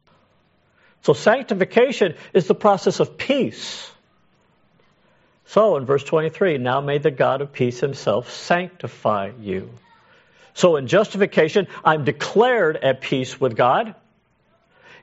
So 1.05 1.13
sanctification 1.13 2.15
is 2.33 2.47
the 2.47 2.55
process 2.55 2.99
of 2.99 3.19
peace. 3.19 3.91
So 5.47 5.77
in 5.77 5.85
verse 5.85 6.03
23, 6.03 6.57
now 6.57 6.81
may 6.81 6.97
the 6.97 7.11
God 7.11 7.43
of 7.43 7.53
peace 7.53 7.79
himself 7.79 8.31
sanctify 8.31 9.33
you. 9.39 9.71
So 10.55 10.77
in 10.77 10.87
justification, 10.87 11.67
I'm 11.85 12.05
declared 12.05 12.79
at 12.79 13.03
peace 13.03 13.39
with 13.39 13.55
God. 13.55 13.95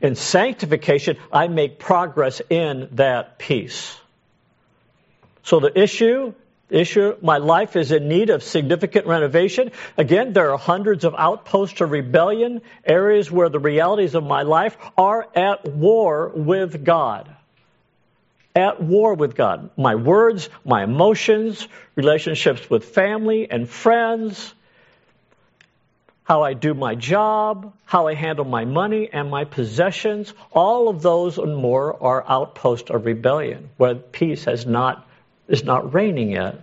In 0.01 0.15
sanctification, 0.15 1.17
I 1.31 1.47
make 1.47 1.77
progress 1.77 2.41
in 2.49 2.89
that 2.93 3.37
peace. 3.37 3.95
So 5.43 5.59
the 5.59 5.79
issue 5.79 6.33
issue. 6.71 7.15
My 7.21 7.37
life 7.37 7.75
is 7.75 7.91
in 7.91 8.07
need 8.07 8.29
of 8.29 8.43
significant 8.43 9.05
renovation. 9.05 9.71
Again, 9.97 10.33
there 10.33 10.51
are 10.51 10.57
hundreds 10.57 11.03
of 11.03 11.15
outposts 11.17 11.81
of 11.81 11.91
rebellion, 11.91 12.61
areas 12.85 13.31
where 13.31 13.49
the 13.49 13.59
realities 13.59 14.15
of 14.15 14.23
my 14.23 14.43
life 14.43 14.77
are 14.97 15.27
at 15.35 15.65
war 15.65 16.31
with 16.33 16.83
God. 16.83 17.29
At 18.55 18.81
war 18.81 19.13
with 19.13 19.35
God. 19.35 19.69
My 19.77 19.95
words, 19.95 20.49
my 20.65 20.83
emotions, 20.83 21.67
relationships 21.95 22.69
with 22.69 22.85
family 22.85 23.49
and 23.49 23.69
friends, 23.69 24.53
how 26.23 26.43
I 26.43 26.53
do 26.53 26.73
my 26.73 26.95
job, 26.95 27.73
how 27.85 28.07
I 28.07 28.13
handle 28.13 28.45
my 28.45 28.63
money 28.63 29.09
and 29.11 29.29
my 29.29 29.43
possessions, 29.43 30.33
all 30.53 30.87
of 30.87 31.01
those 31.01 31.37
and 31.37 31.55
more 31.55 32.01
are 32.01 32.23
outposts 32.25 32.89
of 32.89 33.05
rebellion 33.05 33.69
where 33.77 33.95
peace 33.95 34.45
has 34.45 34.65
not 34.65 35.05
is 35.47 35.63
not 35.63 35.93
reigning 35.93 36.31
yet. 36.31 36.59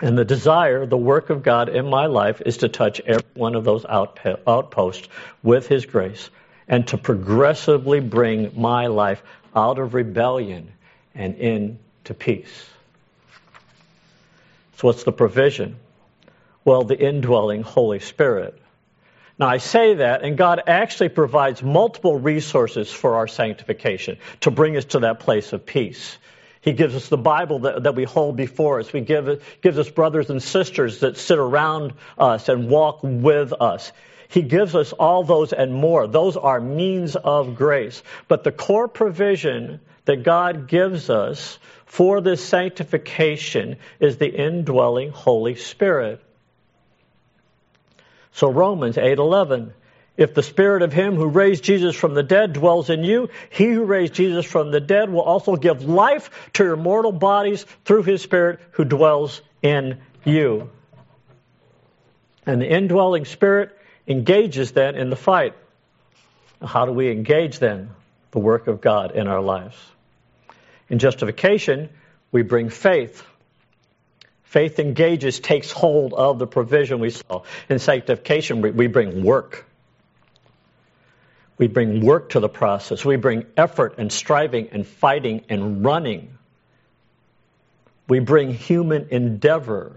And 0.00 0.16
the 0.16 0.24
desire, 0.24 0.84
the 0.84 0.96
work 0.96 1.30
of 1.30 1.42
God 1.42 1.68
in 1.68 1.88
my 1.88 2.06
life 2.06 2.42
is 2.44 2.58
to 2.58 2.68
touch 2.68 3.00
every 3.00 3.24
one 3.34 3.54
of 3.54 3.64
those 3.64 3.86
outposts 3.86 5.08
with 5.42 5.68
His 5.68 5.86
grace 5.86 6.28
and 6.68 6.86
to 6.88 6.98
progressively 6.98 8.00
bring 8.00 8.60
my 8.60 8.88
life 8.88 9.22
out 9.54 9.78
of 9.78 9.94
rebellion 9.94 10.70
and 11.14 11.36
into 11.36 12.14
peace. 12.14 12.66
So, 14.76 14.88
what's 14.88 15.04
the 15.04 15.12
provision? 15.12 15.76
Well, 16.64 16.82
the 16.82 16.98
indwelling 16.98 17.62
Holy 17.62 18.00
Spirit. 18.00 18.60
Now, 19.38 19.48
I 19.48 19.58
say 19.58 19.94
that, 19.94 20.22
and 20.22 20.36
God 20.36 20.62
actually 20.66 21.10
provides 21.10 21.62
multiple 21.62 22.18
resources 22.18 22.90
for 22.90 23.16
our 23.16 23.28
sanctification 23.28 24.18
to 24.40 24.50
bring 24.50 24.76
us 24.76 24.86
to 24.86 25.00
that 25.00 25.20
place 25.20 25.52
of 25.52 25.64
peace. 25.64 26.18
He 26.66 26.72
gives 26.72 26.96
us 26.96 27.08
the 27.08 27.16
Bible 27.16 27.60
that, 27.60 27.84
that 27.84 27.94
we 27.94 28.02
hold 28.02 28.34
before 28.34 28.80
us. 28.80 28.88
He 28.88 29.00
give, 29.00 29.40
gives 29.62 29.78
us 29.78 29.88
brothers 29.88 30.30
and 30.30 30.42
sisters 30.42 30.98
that 30.98 31.16
sit 31.16 31.38
around 31.38 31.92
us 32.18 32.48
and 32.48 32.68
walk 32.68 32.98
with 33.04 33.52
us. 33.52 33.92
He 34.26 34.42
gives 34.42 34.74
us 34.74 34.92
all 34.92 35.22
those 35.22 35.52
and 35.52 35.72
more. 35.72 36.08
Those 36.08 36.36
are 36.36 36.60
means 36.60 37.14
of 37.14 37.54
grace. 37.54 38.02
But 38.26 38.42
the 38.42 38.50
core 38.50 38.88
provision 38.88 39.78
that 40.06 40.24
God 40.24 40.66
gives 40.66 41.08
us 41.08 41.60
for 41.84 42.20
this 42.20 42.44
sanctification 42.44 43.76
is 44.00 44.16
the 44.16 44.26
indwelling 44.26 45.10
Holy 45.10 45.54
Spirit. 45.54 46.20
So 48.32 48.50
Romans 48.50 48.96
8:11 48.96 49.70
If 50.16 50.32
the 50.32 50.42
spirit 50.42 50.82
of 50.82 50.92
him 50.92 51.16
who 51.16 51.26
raised 51.26 51.62
Jesus 51.62 51.94
from 51.94 52.14
the 52.14 52.22
dead 52.22 52.54
dwells 52.54 52.88
in 52.88 53.04
you, 53.04 53.28
he 53.50 53.66
who 53.66 53.84
raised 53.84 54.14
Jesus 54.14 54.46
from 54.46 54.70
the 54.70 54.80
dead 54.80 55.10
will 55.10 55.22
also 55.22 55.56
give 55.56 55.84
life 55.84 56.30
to 56.54 56.64
your 56.64 56.76
mortal 56.76 57.12
bodies 57.12 57.66
through 57.84 58.04
his 58.04 58.22
spirit 58.22 58.60
who 58.72 58.84
dwells 58.84 59.42
in 59.62 59.98
you. 60.24 60.70
And 62.46 62.62
the 62.62 62.68
indwelling 62.68 63.26
spirit 63.26 63.76
engages 64.06 64.72
then 64.72 64.94
in 64.94 65.10
the 65.10 65.16
fight. 65.16 65.54
How 66.64 66.86
do 66.86 66.92
we 66.92 67.10
engage 67.10 67.58
then 67.58 67.90
the 68.30 68.38
work 68.38 68.68
of 68.68 68.80
God 68.80 69.12
in 69.12 69.26
our 69.26 69.42
lives? 69.42 69.76
In 70.88 70.98
justification, 70.98 71.90
we 72.32 72.42
bring 72.42 72.70
faith. 72.70 73.22
Faith 74.44 74.78
engages, 74.78 75.40
takes 75.40 75.70
hold 75.70 76.14
of 76.14 76.38
the 76.38 76.46
provision 76.46 77.00
we 77.00 77.10
saw. 77.10 77.42
In 77.68 77.78
sanctification, 77.78 78.62
we 78.62 78.86
bring 78.86 79.22
work. 79.22 79.66
We 81.58 81.68
bring 81.68 82.04
work 82.04 82.30
to 82.30 82.40
the 82.40 82.48
process. 82.48 83.04
We 83.04 83.16
bring 83.16 83.46
effort 83.56 83.94
and 83.98 84.12
striving 84.12 84.68
and 84.72 84.86
fighting 84.86 85.44
and 85.48 85.84
running. 85.84 86.36
We 88.08 88.18
bring 88.18 88.52
human 88.52 89.08
endeavor. 89.10 89.96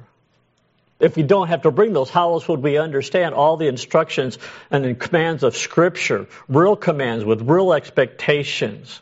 If 1.00 1.16
we 1.16 1.24
don't 1.24 1.50
have 1.50 1.64
to 1.64 1.72
bring 1.72 1.94
those, 1.94 2.10
how 2.10 2.34
else 2.34 2.48
would 2.48 2.62
we 2.62 2.78
understand 2.78 3.36
all 3.36 3.58
the 3.58 3.68
instructions 3.68 4.38
and 4.72 4.84
the 4.84 4.96
commands 4.96 5.44
of 5.44 5.56
Scripture? 5.56 6.28
Real 6.48 6.76
commands 6.76 7.26
with 7.26 7.42
real 7.42 7.74
expectations. 7.74 9.00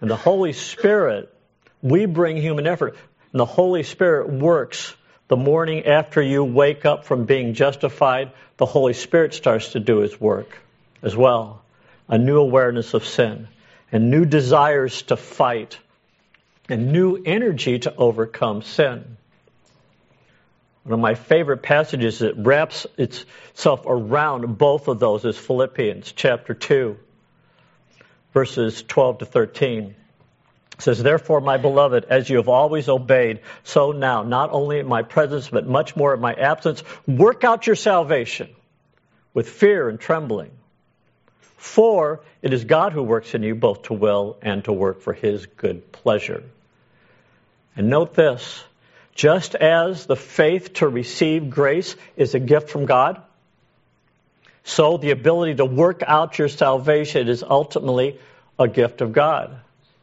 And 0.00 0.10
the 0.10 0.16
Holy 0.16 0.52
Spirit, 0.52 1.34
we 1.82 2.06
bring 2.06 2.36
human 2.36 2.66
effort. 2.66 2.96
And 3.32 3.40
the 3.40 3.46
Holy 3.46 3.82
Spirit 3.82 4.28
works 4.30 4.94
the 5.28 5.36
morning 5.36 5.86
after 5.86 6.22
you 6.22 6.44
wake 6.44 6.84
up 6.84 7.06
from 7.06 7.24
being 7.24 7.54
justified. 7.54 8.32
The 8.58 8.66
Holy 8.66 8.92
Spirit 8.92 9.34
starts 9.34 9.72
to 9.72 9.80
do 9.80 9.98
His 9.98 10.18
work 10.20 10.58
as 11.02 11.16
well. 11.16 11.62
A 12.08 12.18
new 12.18 12.38
awareness 12.38 12.94
of 12.94 13.04
sin 13.04 13.48
and 13.92 14.10
new 14.10 14.24
desires 14.24 15.02
to 15.02 15.16
fight 15.16 15.78
and 16.68 16.92
new 16.92 17.16
energy 17.24 17.78
to 17.80 17.94
overcome 17.94 18.62
sin. 18.62 19.16
One 20.82 20.94
of 20.94 21.00
my 21.00 21.14
favorite 21.14 21.62
passages 21.62 22.20
that 22.20 22.36
wraps 22.36 22.86
itself 22.96 23.82
around 23.86 24.56
both 24.56 24.86
of 24.86 25.00
those 25.00 25.24
is 25.24 25.36
Philippians 25.36 26.12
chapter 26.12 26.54
2, 26.54 26.96
verses 28.32 28.82
12 28.82 29.18
to 29.18 29.26
13. 29.26 29.96
It 30.74 30.82
says, 30.82 31.02
Therefore, 31.02 31.40
my 31.40 31.56
beloved, 31.56 32.04
as 32.04 32.30
you 32.30 32.36
have 32.36 32.48
always 32.48 32.88
obeyed, 32.88 33.40
so 33.64 33.92
now, 33.92 34.22
not 34.22 34.52
only 34.52 34.78
in 34.78 34.86
my 34.86 35.02
presence, 35.02 35.48
but 35.48 35.66
much 35.66 35.96
more 35.96 36.14
in 36.14 36.20
my 36.20 36.34
absence, 36.34 36.84
work 37.06 37.42
out 37.42 37.66
your 37.66 37.76
salvation 37.76 38.48
with 39.34 39.48
fear 39.48 39.88
and 39.88 39.98
trembling. 39.98 40.52
For 41.66 42.20
it 42.42 42.54
is 42.54 42.64
God 42.64 42.92
who 42.92 43.02
works 43.02 43.34
in 43.34 43.42
you 43.42 43.54
both 43.54 43.82
to 43.82 43.92
will 43.92 44.38
and 44.40 44.64
to 44.64 44.72
work 44.72 45.02
for 45.02 45.12
his 45.12 45.44
good 45.44 45.92
pleasure. 45.92 46.44
And 47.76 47.90
note 47.90 48.14
this 48.14 48.64
just 49.14 49.54
as 49.54 50.06
the 50.06 50.16
faith 50.16 50.74
to 50.74 50.88
receive 50.88 51.50
grace 51.50 51.96
is 52.16 52.34
a 52.34 52.38
gift 52.38 52.70
from 52.70 52.86
God, 52.86 53.20
so 54.64 54.96
the 54.96 55.10
ability 55.10 55.56
to 55.56 55.64
work 55.64 56.02
out 56.06 56.38
your 56.38 56.48
salvation 56.48 57.28
is 57.28 57.42
ultimately 57.42 58.20
a 58.58 58.68
gift 58.68 59.00
of 59.00 59.12
God. 59.12 59.58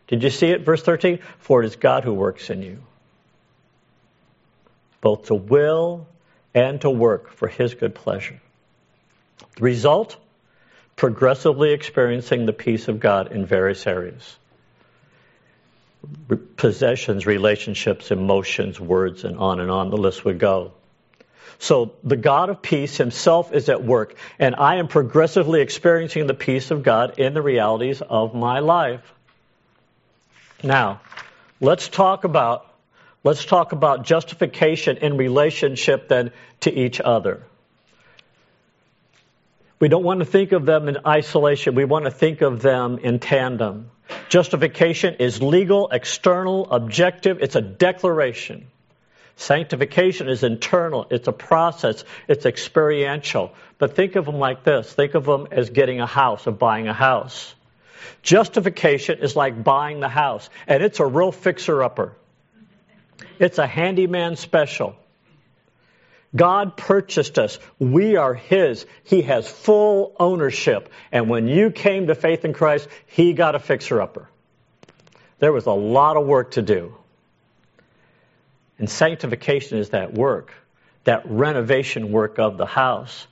Did 0.08 0.22
you 0.22 0.29
see 0.29 0.48
it? 0.48 0.62
Verse 0.62 0.84
13? 0.84 1.20
For 1.39 1.63
it 1.63 1.67
is 1.67 1.75
God 1.77 2.03
who 2.03 2.13
works 2.13 2.50
in 2.50 2.62
you, 2.62 2.84
both 5.01 5.27
to 5.27 5.36
will 5.36 6.08
and 6.53 6.82
to 6.82 6.89
work 6.89 7.32
for 7.32 7.48
his 7.48 7.74
good 7.74 7.96
pleasure. 7.96 8.39
The 9.55 9.63
result? 9.63 10.17
Progressively 10.95 11.71
experiencing 11.71 12.45
the 12.45 12.53
peace 12.53 12.88
of 12.88 13.00
God 13.00 13.31
in 13.31 13.45
various 13.45 13.85
areas 13.88 14.38
possessions, 16.57 17.25
relationships, 17.25 18.12
emotions, 18.12 18.79
words, 18.79 19.23
and 19.23 19.38
on 19.38 19.59
and 19.59 19.71
on 19.71 19.89
the 19.89 19.97
list 19.97 20.25
would 20.25 20.39
go. 20.39 20.73
So 21.59 21.93
the 22.03 22.17
God 22.17 22.50
of 22.50 22.62
peace 22.62 22.97
himself 22.97 23.53
is 23.53 23.69
at 23.69 23.83
work, 23.83 24.15
and 24.38 24.55
I 24.55 24.75
am 24.75 24.88
progressively 24.88 25.62
experiencing 25.62 26.27
the 26.27 26.33
peace 26.33 26.71
of 26.71 26.83
God 26.83 27.19
in 27.19 27.33
the 27.33 27.41
realities 27.41 28.01
of 28.01 28.33
my 28.35 28.59
life. 28.59 29.01
Now, 30.62 31.01
let's 31.62 31.88
talk 31.88 32.23
about 32.25 32.69
let's 33.23 33.45
talk 33.45 33.71
about 33.71 34.03
justification 34.03 34.97
in 34.97 35.15
relationship 35.15 36.09
then 36.09 36.31
to 36.62 36.73
each 36.73 36.99
other. 36.99 37.43
We 39.84 39.89
don't 39.89 40.06
want 40.06 40.22
to 40.22 40.26
think 40.26 40.54
of 40.54 40.65
them 40.65 40.88
in 40.88 41.00
isolation. 41.06 41.76
We 41.76 41.84
want 41.84 42.06
to 42.06 42.12
think 42.12 42.39
of 42.39 42.62
them 42.62 43.00
in 43.00 43.19
tandem. 43.19 43.91
Justification 44.30 45.15
is 45.15 45.41
legal, 45.41 45.89
external, 45.89 46.72
objective. 46.72 47.39
It's 47.41 47.58
a 47.58 47.62
declaration. 47.62 48.67
Sanctification 49.36 50.30
is 50.30 50.41
internal. 50.41 51.06
It's 51.10 51.28
a 51.28 51.34
process. 51.34 52.06
It's 52.30 52.46
experiential. 52.46 53.52
But 53.78 53.93
think 53.98 54.15
of 54.15 54.26
them 54.26 54.38
like 54.39 54.63
this. 54.63 54.89
Think 54.93 55.15
of 55.15 55.26
them 55.26 55.50
as 55.52 55.69
getting 55.69 56.00
a 56.00 56.08
house, 56.08 56.48
of 56.48 56.58
buying 56.58 56.88
a 56.88 56.93
house. 56.93 57.54
Justification 58.22 59.19
is 59.19 59.36
like 59.36 59.65
buying 59.65 60.00
the 60.00 60.08
house, 60.08 60.50
and 60.65 60.82
it's 60.82 61.02
a 61.02 61.06
real 61.06 61.34
fixer-upper. 61.34 62.13
It's 63.38 63.58
a 63.58 63.67
handyman 63.67 64.38
special. 64.38 64.96
God 66.36 66.76
purchased 66.76 67.38
us. 67.38 67.60
We 67.78 68.15
are 68.15 68.34
His. 68.34 68.86
He 69.04 69.22
has 69.24 69.48
full 69.48 70.15
ownership. 70.19 70.89
And 71.12 71.30
when 71.30 71.48
you 71.48 71.69
came 71.69 72.08
to 72.08 72.15
faith 72.15 72.43
in 72.43 72.54
Christ, 72.54 72.88
He 73.06 73.34
got 73.34 73.56
a 73.56 73.60
fixer 73.60 74.02
upper. 74.02 74.28
There 75.39 75.52
was 75.52 75.65
a 75.65 75.72
lot 75.72 76.17
of 76.17 76.26
work 76.26 76.52
to 76.52 76.62
do. 76.62 76.96
And 78.80 78.89
sanctification 78.89 79.78
is 79.78 79.89
that 79.89 80.13
work, 80.13 80.52
that 81.04 81.30
renovation 81.30 82.12
work 82.12 82.39
of 82.39 82.58
the 82.58 82.65
house. 82.65 83.28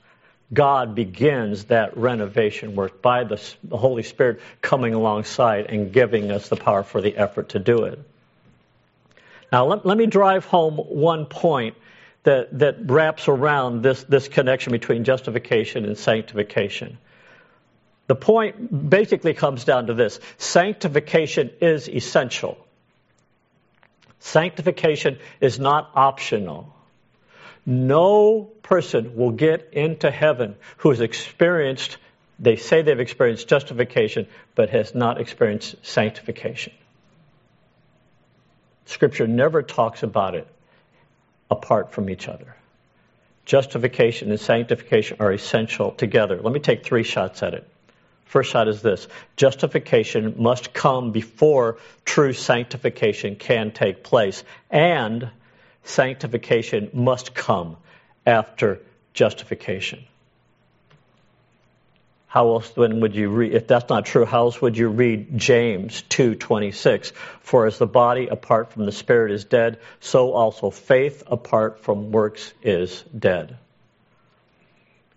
God 0.52 0.94
begins 0.94 1.64
that 1.64 1.96
renovation 1.96 2.76
work 2.76 3.00
by 3.02 3.24
the, 3.24 3.42
the 3.64 3.76
Holy 3.76 4.02
Spirit 4.02 4.40
coming 4.60 4.94
alongside 4.94 5.66
and 5.66 5.92
giving 5.92 6.30
us 6.30 6.48
the 6.48 6.56
power 6.56 6.82
for 6.82 7.00
the 7.00 7.16
effort 7.16 7.50
to 7.50 7.58
do 7.58 7.84
it. 7.84 7.98
Now, 9.50 9.66
let, 9.66 9.84
let 9.84 9.96
me 9.96 10.06
drive 10.06 10.44
home 10.44 10.76
one 10.76 11.26
point 11.26 11.76
that, 12.24 12.58
that 12.58 12.90
wraps 12.90 13.28
around 13.28 13.82
this, 13.82 14.04
this 14.04 14.28
connection 14.28 14.72
between 14.72 15.04
justification 15.04 15.84
and 15.84 15.98
sanctification. 15.98 16.98
The 18.06 18.14
point 18.14 18.90
basically 18.90 19.34
comes 19.34 19.64
down 19.64 19.86
to 19.86 19.94
this 19.94 20.20
sanctification 20.38 21.50
is 21.60 21.88
essential. 21.88 22.58
Sanctification 24.20 25.18
is 25.40 25.58
not 25.58 25.90
optional. 25.94 26.74
No 27.66 28.50
person 28.62 29.16
will 29.16 29.32
get 29.32 29.70
into 29.72 30.10
heaven 30.10 30.56
who 30.78 30.90
has 30.90 31.00
experienced, 31.00 31.96
they 32.38 32.56
say 32.56 32.82
they've 32.82 32.98
experienced 33.00 33.48
justification, 33.48 34.26
but 34.54 34.70
has 34.70 34.94
not 34.94 35.20
experienced 35.20 35.74
sanctification. 35.82 36.72
Scripture 38.86 39.26
never 39.26 39.62
talks 39.62 40.02
about 40.02 40.34
it 40.34 40.46
apart 41.52 41.92
from 41.92 42.10
each 42.10 42.26
other. 42.28 42.56
Justification 43.44 44.30
and 44.30 44.40
sanctification 44.40 45.18
are 45.20 45.32
essential 45.32 45.92
together. 45.92 46.40
Let 46.40 46.52
me 46.52 46.60
take 46.60 46.84
three 46.84 47.02
shots 47.02 47.42
at 47.42 47.54
it. 47.54 47.68
First 48.24 48.50
shot 48.50 48.66
is 48.66 48.80
this 48.80 49.06
justification 49.36 50.36
must 50.38 50.72
come 50.72 51.12
before 51.12 51.76
true 52.04 52.32
sanctification 52.32 53.36
can 53.36 53.72
take 53.72 54.02
place, 54.02 54.42
and 54.70 55.28
sanctification 55.84 56.88
must 56.94 57.34
come 57.34 57.76
after 58.24 58.80
justification. 59.12 60.02
How 62.32 62.54
else 62.54 62.70
then 62.70 63.00
would 63.00 63.14
you 63.14 63.28
read, 63.28 63.52
if 63.52 63.66
that's 63.66 63.90
not 63.90 64.06
true, 64.06 64.24
how 64.24 64.44
else 64.44 64.58
would 64.62 64.78
you 64.78 64.88
read 64.88 65.36
James 65.36 66.02
2.26? 66.08 67.12
For 67.40 67.66
as 67.66 67.76
the 67.76 67.86
body 67.86 68.28
apart 68.28 68.72
from 68.72 68.86
the 68.86 68.90
spirit 68.90 69.32
is 69.32 69.44
dead, 69.44 69.80
so 70.00 70.32
also 70.32 70.70
faith 70.70 71.24
apart 71.26 71.80
from 71.80 72.10
works 72.10 72.54
is 72.62 73.02
dead. 73.02 73.58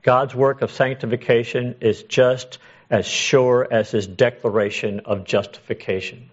God's 0.04 0.36
work 0.36 0.62
of 0.62 0.74
sanctification 0.74 1.76
is 1.80 2.04
just 2.04 2.58
as 2.90 3.06
sure 3.06 3.66
as 3.72 3.92
his 3.92 4.06
declaration 4.06 5.00
of 5.06 5.24
justification. 5.24 6.30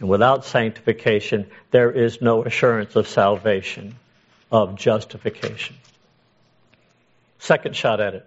And 0.00 0.10
without 0.10 0.44
sanctification, 0.44 1.46
there 1.70 1.90
is 1.90 2.20
no 2.20 2.44
assurance 2.44 2.94
of 2.94 3.08
salvation, 3.08 3.94
of 4.52 4.76
justification. 4.76 5.76
Second 7.38 7.74
shot 7.74 8.02
at 8.02 8.12
it. 8.16 8.26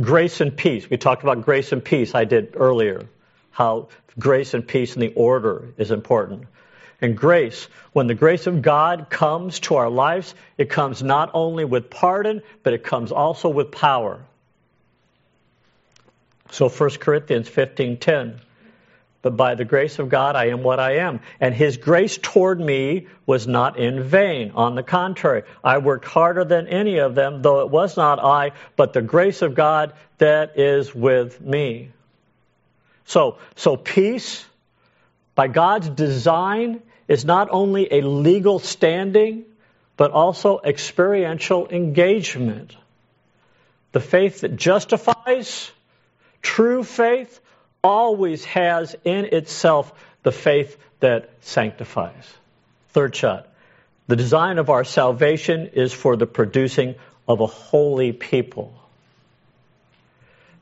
Grace 0.00 0.40
and 0.40 0.56
peace. 0.56 0.88
We 0.88 0.96
talked 0.96 1.22
about 1.22 1.42
grace 1.42 1.72
and 1.72 1.84
peace, 1.84 2.14
I 2.14 2.24
did 2.24 2.54
earlier, 2.56 3.06
how 3.50 3.88
grace 4.18 4.54
and 4.54 4.66
peace 4.66 4.94
in 4.94 5.00
the 5.00 5.12
order 5.14 5.74
is 5.76 5.90
important. 5.90 6.46
And 7.00 7.16
grace, 7.16 7.68
when 7.92 8.06
the 8.06 8.14
grace 8.14 8.46
of 8.46 8.62
God 8.62 9.08
comes 9.10 9.60
to 9.60 9.74
our 9.74 9.90
lives, 9.90 10.34
it 10.56 10.70
comes 10.70 11.02
not 11.02 11.30
only 11.34 11.64
with 11.64 11.90
pardon, 11.90 12.42
but 12.62 12.72
it 12.72 12.84
comes 12.84 13.12
also 13.12 13.48
with 13.48 13.72
power. 13.72 14.20
So 16.50 16.68
1 16.68 17.00
Corinthians 17.00 17.48
15:10 17.48 18.40
but 19.22 19.36
by 19.36 19.54
the 19.54 19.64
grace 19.64 20.00
of 20.00 20.08
God 20.08 20.34
I 20.34 20.46
am 20.46 20.64
what 20.64 20.80
I 20.80 20.96
am. 20.96 21.20
And 21.40 21.54
his 21.54 21.76
grace 21.76 22.18
toward 22.20 22.60
me 22.60 23.06
was 23.24 23.46
not 23.46 23.78
in 23.78 24.02
vain. 24.02 24.52
On 24.56 24.74
the 24.74 24.82
contrary, 24.82 25.44
I 25.62 25.78
worked 25.78 26.04
harder 26.04 26.44
than 26.44 26.66
any 26.66 26.98
of 26.98 27.14
them, 27.14 27.40
though 27.40 27.60
it 27.60 27.70
was 27.70 27.96
not 27.96 28.18
I, 28.18 28.50
but 28.76 28.92
the 28.92 29.02
grace 29.02 29.40
of 29.40 29.54
God 29.54 29.94
that 30.18 30.58
is 30.58 30.92
with 30.94 31.40
me. 31.40 31.90
So, 33.04 33.38
so 33.54 33.76
peace, 33.76 34.44
by 35.34 35.48
God's 35.48 35.88
design, 35.88 36.82
is 37.08 37.24
not 37.24 37.48
only 37.50 37.92
a 37.92 38.02
legal 38.02 38.58
standing, 38.58 39.44
but 39.96 40.10
also 40.10 40.60
experiential 40.64 41.68
engagement. 41.68 42.74
The 43.92 44.00
faith 44.00 44.40
that 44.40 44.56
justifies, 44.56 45.70
true 46.40 46.82
faith, 46.82 47.40
always 47.82 48.44
has 48.44 48.94
in 49.04 49.26
itself 49.26 49.92
the 50.22 50.32
faith 50.32 50.76
that 51.00 51.30
sanctifies. 51.40 52.32
Third 52.90 53.14
shot. 53.16 53.48
The 54.06 54.16
design 54.16 54.58
of 54.58 54.70
our 54.70 54.84
salvation 54.84 55.70
is 55.72 55.92
for 55.92 56.16
the 56.16 56.26
producing 56.26 56.94
of 57.26 57.40
a 57.40 57.46
holy 57.46 58.12
people. 58.12 58.74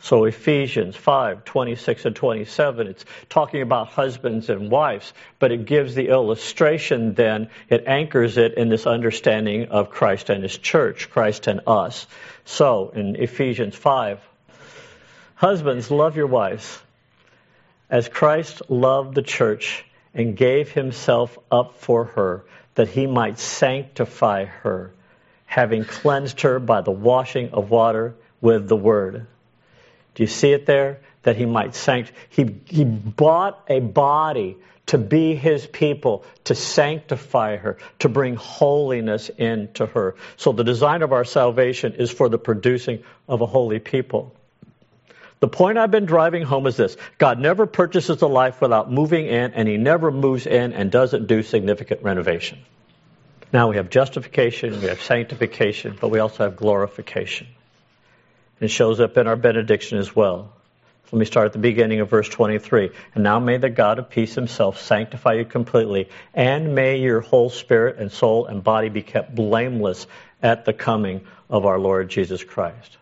So 0.02 0.24
Ephesians 0.24 0.96
5, 0.96 1.44
26 1.44 2.06
and 2.06 2.16
27, 2.16 2.86
it's 2.86 3.04
talking 3.28 3.60
about 3.60 3.88
husbands 3.88 4.48
and 4.48 4.70
wives, 4.70 5.12
but 5.38 5.52
it 5.52 5.66
gives 5.66 5.94
the 5.94 6.08
illustration 6.08 7.12
then, 7.12 7.50
it 7.68 7.84
anchors 7.86 8.38
it 8.38 8.54
in 8.54 8.70
this 8.70 8.86
understanding 8.86 9.68
of 9.68 9.90
Christ 9.90 10.30
and 10.30 10.42
His 10.42 10.56
church, 10.56 11.10
Christ 11.10 11.48
and 11.48 11.60
us. 11.66 12.06
So 12.46 12.92
in 12.94 13.16
Ephesians 13.16 13.76
5, 13.76 14.20
husbands, 15.34 15.90
love 15.90 16.16
your 16.16 16.28
wives 16.28 16.78
as 17.90 18.08
Christ 18.08 18.62
loved 18.70 19.14
the 19.14 19.22
church 19.22 19.84
and 20.14 20.36
gave 20.36 20.70
himself 20.70 21.36
up 21.50 21.76
for 21.76 22.04
her, 22.04 22.44
that 22.76 22.88
he 22.88 23.06
might 23.06 23.38
sanctify 23.38 24.44
her, 24.44 24.92
having 25.46 25.84
cleansed 25.84 26.40
her 26.42 26.58
by 26.58 26.80
the 26.80 26.90
washing 26.92 27.50
of 27.50 27.70
water 27.70 28.14
with 28.40 28.68
the 28.68 28.76
word. 28.76 29.26
Do 30.14 30.22
you 30.22 30.28
see 30.28 30.52
it 30.52 30.66
there? 30.66 31.00
That 31.24 31.36
he 31.36 31.46
might 31.46 31.74
sanctify. 31.74 32.18
He, 32.30 32.60
he 32.66 32.84
bought 32.84 33.62
a 33.68 33.80
body 33.80 34.56
to 34.86 34.98
be 34.98 35.36
his 35.36 35.66
people, 35.66 36.24
to 36.44 36.54
sanctify 36.54 37.56
her, 37.56 37.78
to 38.00 38.08
bring 38.08 38.34
holiness 38.34 39.28
into 39.28 39.86
her. 39.86 40.16
So 40.36 40.52
the 40.52 40.64
design 40.64 41.02
of 41.02 41.12
our 41.12 41.24
salvation 41.24 41.94
is 41.94 42.10
for 42.10 42.28
the 42.28 42.38
producing 42.38 43.04
of 43.28 43.40
a 43.40 43.46
holy 43.46 43.78
people. 43.78 44.34
The 45.40 45.48
point 45.48 45.78
I've 45.78 45.90
been 45.90 46.04
driving 46.04 46.42
home 46.42 46.66
is 46.66 46.76
this 46.76 46.96
God 47.16 47.38
never 47.38 47.66
purchases 47.66 48.20
a 48.20 48.26
life 48.26 48.60
without 48.60 48.92
moving 48.92 49.26
in, 49.26 49.52
and 49.52 49.66
He 49.66 49.78
never 49.78 50.10
moves 50.10 50.46
in 50.46 50.74
and 50.74 50.90
doesn't 50.90 51.26
do 51.26 51.42
significant 51.42 52.02
renovation. 52.02 52.58
Now 53.52 53.68
we 53.68 53.76
have 53.76 53.90
justification, 53.90 54.80
we 54.80 54.88
have 54.88 55.02
sanctification, 55.02 55.96
but 55.98 56.10
we 56.10 56.18
also 56.18 56.44
have 56.44 56.56
glorification. 56.56 57.48
It 58.60 58.68
shows 58.68 59.00
up 59.00 59.16
in 59.16 59.26
our 59.26 59.36
benediction 59.36 59.98
as 59.98 60.14
well. 60.14 60.52
Let 61.10 61.18
me 61.18 61.24
start 61.24 61.46
at 61.46 61.52
the 61.54 61.58
beginning 61.58 62.00
of 62.00 62.10
verse 62.10 62.28
23. 62.28 62.90
And 63.14 63.24
now 63.24 63.40
may 63.40 63.56
the 63.56 63.70
God 63.70 63.98
of 63.98 64.10
peace 64.10 64.34
himself 64.34 64.80
sanctify 64.80 65.32
you 65.32 65.44
completely, 65.46 66.10
and 66.34 66.74
may 66.74 66.98
your 66.98 67.20
whole 67.20 67.50
spirit 67.50 67.96
and 67.98 68.12
soul 68.12 68.46
and 68.46 68.62
body 68.62 68.90
be 68.90 69.02
kept 69.02 69.34
blameless 69.34 70.06
at 70.42 70.66
the 70.66 70.72
coming 70.72 71.22
of 71.48 71.66
our 71.66 71.80
Lord 71.80 72.10
Jesus 72.10 72.44
Christ. 72.44 72.98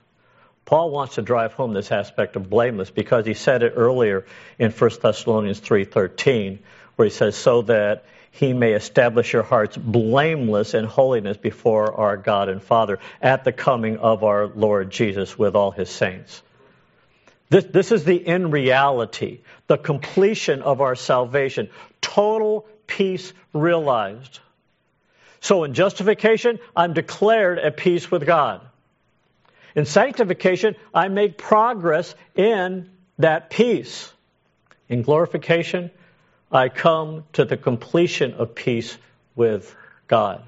Paul 0.68 0.90
wants 0.90 1.14
to 1.14 1.22
drive 1.22 1.54
home 1.54 1.72
this 1.72 1.90
aspect 1.90 2.36
of 2.36 2.50
blameless 2.50 2.90
because 2.90 3.24
he 3.24 3.32
said 3.32 3.62
it 3.62 3.72
earlier 3.74 4.26
in 4.58 4.70
1 4.70 4.90
Thessalonians 5.00 5.60
3:13 5.60 6.58
where 6.94 7.06
he 7.06 7.10
says 7.10 7.36
so 7.36 7.62
that 7.62 8.04
he 8.32 8.52
may 8.52 8.74
establish 8.74 9.32
your 9.32 9.44
hearts 9.44 9.78
blameless 9.78 10.74
in 10.74 10.84
holiness 10.84 11.38
before 11.38 11.94
our 11.94 12.18
God 12.18 12.50
and 12.50 12.62
Father 12.62 12.98
at 13.22 13.44
the 13.44 13.52
coming 13.52 13.96
of 13.96 14.24
our 14.24 14.46
Lord 14.46 14.90
Jesus 14.90 15.38
with 15.38 15.56
all 15.56 15.70
his 15.70 15.88
saints. 15.88 16.42
This, 17.48 17.64
this 17.64 17.90
is 17.90 18.04
the 18.04 18.16
in 18.16 18.50
reality, 18.50 19.40
the 19.68 19.78
completion 19.78 20.60
of 20.60 20.82
our 20.82 20.96
salvation, 20.96 21.70
total 22.02 22.66
peace 22.86 23.32
realized. 23.54 24.40
So 25.40 25.64
in 25.64 25.72
justification, 25.72 26.58
I'm 26.76 26.92
declared 26.92 27.58
at 27.58 27.78
peace 27.78 28.10
with 28.10 28.26
God. 28.26 28.67
In 29.78 29.86
sanctification, 29.86 30.74
I 30.92 31.06
make 31.06 31.38
progress 31.38 32.12
in 32.34 32.90
that 33.18 33.48
peace. 33.48 34.12
In 34.88 35.02
glorification, 35.02 35.92
I 36.50 36.68
come 36.68 37.22
to 37.34 37.44
the 37.44 37.56
completion 37.56 38.34
of 38.34 38.56
peace 38.56 38.98
with 39.36 39.72
God. 40.08 40.42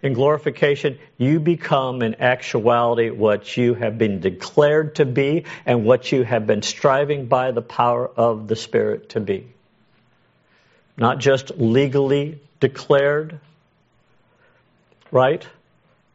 In 0.00 0.14
glorification, 0.14 0.98
you 1.18 1.40
become 1.40 2.00
in 2.00 2.22
actuality 2.22 3.10
what 3.10 3.58
you 3.58 3.74
have 3.74 3.98
been 3.98 4.20
declared 4.20 4.94
to 4.94 5.04
be 5.04 5.44
and 5.66 5.84
what 5.84 6.10
you 6.10 6.22
have 6.22 6.46
been 6.46 6.62
striving 6.62 7.26
by 7.26 7.50
the 7.50 7.60
power 7.60 8.08
of 8.08 8.48
the 8.48 8.56
Spirit 8.56 9.10
to 9.10 9.20
be. 9.20 9.46
Not 10.96 11.18
just 11.18 11.50
legally 11.58 12.40
declared, 12.60 13.40
right? 15.10 15.46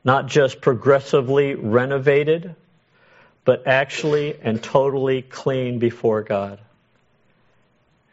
Not 0.05 0.27
just 0.27 0.61
progressively 0.61 1.55
renovated, 1.55 2.55
but 3.43 3.65
actually 3.65 4.39
and 4.39 4.61
totally 4.61 5.23
clean 5.23 5.79
before 5.79 6.21
God. 6.21 6.59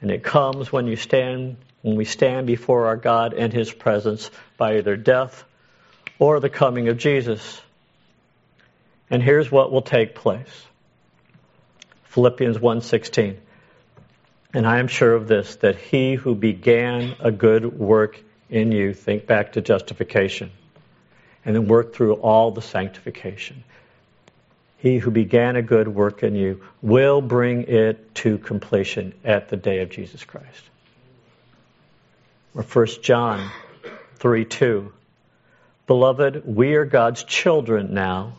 And 0.01 0.11
it 0.11 0.25
comes 0.25 0.73
when 0.73 0.87
you 0.87 0.97
stand, 0.97 1.59
when 1.83 1.97
we 1.97 2.07
stand 2.07 2.47
before 2.47 2.87
our 2.87 2.97
God 2.97 3.35
in 3.35 3.51
His 3.51 3.71
presence 3.71 4.31
by 4.57 4.79
either 4.79 4.97
death 4.97 5.45
or 6.19 6.41
the 6.41 6.49
coming 6.49 6.89
of 6.89 6.97
Jesus. 6.97 7.61
And 9.11 9.23
here's 9.23 9.53
what 9.53 9.71
will 9.71 9.83
take 9.83 10.15
place. 10.15 10.67
Philippians 12.05 12.59
1:16. 12.59 13.37
And 14.55 14.67
I 14.67 14.79
am 14.79 14.89
sure 14.89 15.15
of 15.15 15.29
this 15.29 15.57
that 15.57 15.77
he 15.77 16.15
who 16.15 16.35
began 16.35 17.17
a 17.21 17.31
good 17.31 17.79
work 17.79 18.21
in 18.51 18.73
you, 18.73 18.93
think 18.93 19.27
back 19.27 19.53
to 19.53 19.61
justification 19.61 20.51
and 21.45 21.55
then 21.55 21.67
work 21.67 21.95
through 21.95 22.15
all 22.15 22.51
the 22.51 22.63
sanctification. 22.63 23.65
He 24.79 24.99
who 24.99 25.11
began 25.11 25.57
a 25.57 25.63
good 25.63 25.89
work 25.89 26.23
in 26.23 26.35
you 26.35 26.63
will 26.83 27.21
bring 27.21 27.65
it 27.65 28.15
to 28.17 28.39
completion 28.39 29.15
at 29.25 29.49
the 29.49 29.57
day 29.57 29.81
of 29.81 29.91
Jesus 29.91 30.25
Christ. 30.25 30.63
Or 32.55 32.63
1 32.63 32.87
John 33.03 33.51
3 34.17 34.45
2. 34.45 34.93
Beloved, 35.87 36.43
we 36.47 36.75
are 36.75 36.85
God's 36.85 37.25
children 37.25 37.95
now. 37.95 38.35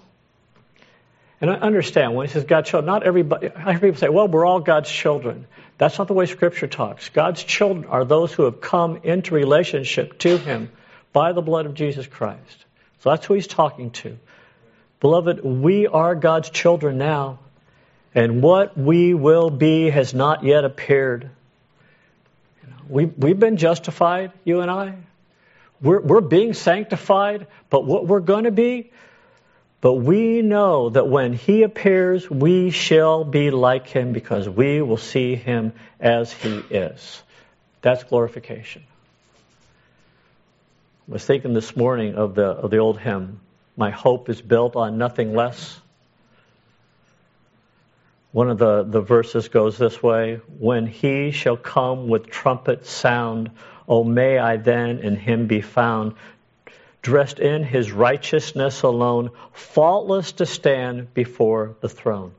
And 1.41 1.51
I 1.51 1.55
understand 1.55 2.15
when 2.15 2.27
he 2.27 2.31
says 2.31 2.45
God's 2.45 2.69
children, 2.69 2.85
not 2.85 3.03
everybody, 3.03 3.49
I 3.49 3.71
hear 3.71 3.79
people 3.79 3.99
say, 3.99 4.07
well, 4.07 4.29
we're 4.29 4.45
all 4.45 4.61
God's 4.61 4.89
children. 4.89 5.45
That's 5.77 5.97
not 5.97 6.07
the 6.07 6.13
way 6.13 6.25
Scripture 6.25 6.67
talks. 6.67 7.09
God's 7.09 7.43
children 7.43 7.85
are 7.85 8.05
those 8.05 8.31
who 8.31 8.43
have 8.43 8.61
come 8.61 9.01
into 9.03 9.33
relationship 9.33 10.19
to 10.19 10.37
Him 10.37 10.71
by 11.11 11.33
the 11.33 11.41
blood 11.41 11.65
of 11.65 11.73
Jesus 11.73 12.07
Christ. 12.07 12.65
So 13.03 13.09
that's 13.09 13.25
who 13.25 13.33
he's 13.33 13.47
talking 13.47 13.91
to. 13.91 14.17
Beloved, 15.01 15.43
we 15.43 15.87
are 15.87 16.15
God's 16.15 16.49
children 16.49 16.97
now, 16.97 17.39
and 18.15 18.41
what 18.41 18.77
we 18.77 19.13
will 19.13 19.49
be 19.49 19.89
has 19.89 20.13
not 20.13 20.45
yet 20.45 20.63
appeared. 20.63 21.29
We, 22.87 23.07
we've 23.07 23.37
been 23.37 23.57
justified, 23.57 24.31
you 24.45 24.61
and 24.61 24.71
I. 24.71 24.95
We're, 25.81 25.99
we're 25.99 26.21
being 26.21 26.53
sanctified, 26.53 27.47
but 27.69 27.83
what 27.83 28.07
we're 28.07 28.21
going 28.21 28.45
to 28.45 28.51
be, 28.51 28.89
but 29.81 29.95
we 29.95 30.41
know 30.41 30.89
that 30.89 31.05
when 31.05 31.33
he 31.33 31.63
appears, 31.63 32.31
we 32.31 32.69
shall 32.69 33.25
be 33.25 33.51
like 33.51 33.87
him 33.87 34.13
because 34.13 34.47
we 34.47 34.81
will 34.81 34.95
see 34.95 35.35
him 35.35 35.73
as 35.99 36.31
he 36.31 36.55
is. 36.69 37.21
That's 37.81 38.05
glorification. 38.05 38.83
I 41.05 41.11
was 41.11 41.25
thinking 41.25 41.53
this 41.53 41.75
morning 41.75 42.15
of 42.15 42.33
the, 42.33 42.45
of 42.45 42.71
the 42.71 42.77
old 42.77 42.97
hymn, 42.97 43.41
My 43.75 43.89
Hope 43.89 44.29
is 44.29 44.41
Built 44.41 44.77
on 44.77 44.97
Nothing 44.97 45.35
Less. 45.35 45.81
One 48.31 48.49
of 48.49 48.57
the, 48.57 48.83
the 48.83 49.01
verses 49.01 49.49
goes 49.49 49.77
this 49.77 50.01
way 50.01 50.39
When 50.59 50.87
he 50.87 51.31
shall 51.31 51.57
come 51.57 52.07
with 52.07 52.27
trumpet 52.27 52.85
sound, 52.85 53.51
O 53.85 54.05
may 54.05 54.37
I 54.37 54.55
then 54.55 54.99
in 54.99 55.17
him 55.17 55.47
be 55.47 55.59
found, 55.59 56.13
dressed 57.01 57.39
in 57.39 57.63
his 57.65 57.91
righteousness 57.91 58.83
alone, 58.83 59.31
faultless 59.51 60.31
to 60.33 60.45
stand 60.45 61.13
before 61.13 61.75
the 61.81 61.89
throne. 61.89 62.33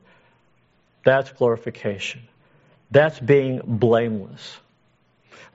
That's 1.03 1.31
glorification. 1.31 2.23
That's 2.89 3.19
being 3.19 3.61
blameless. 3.63 4.57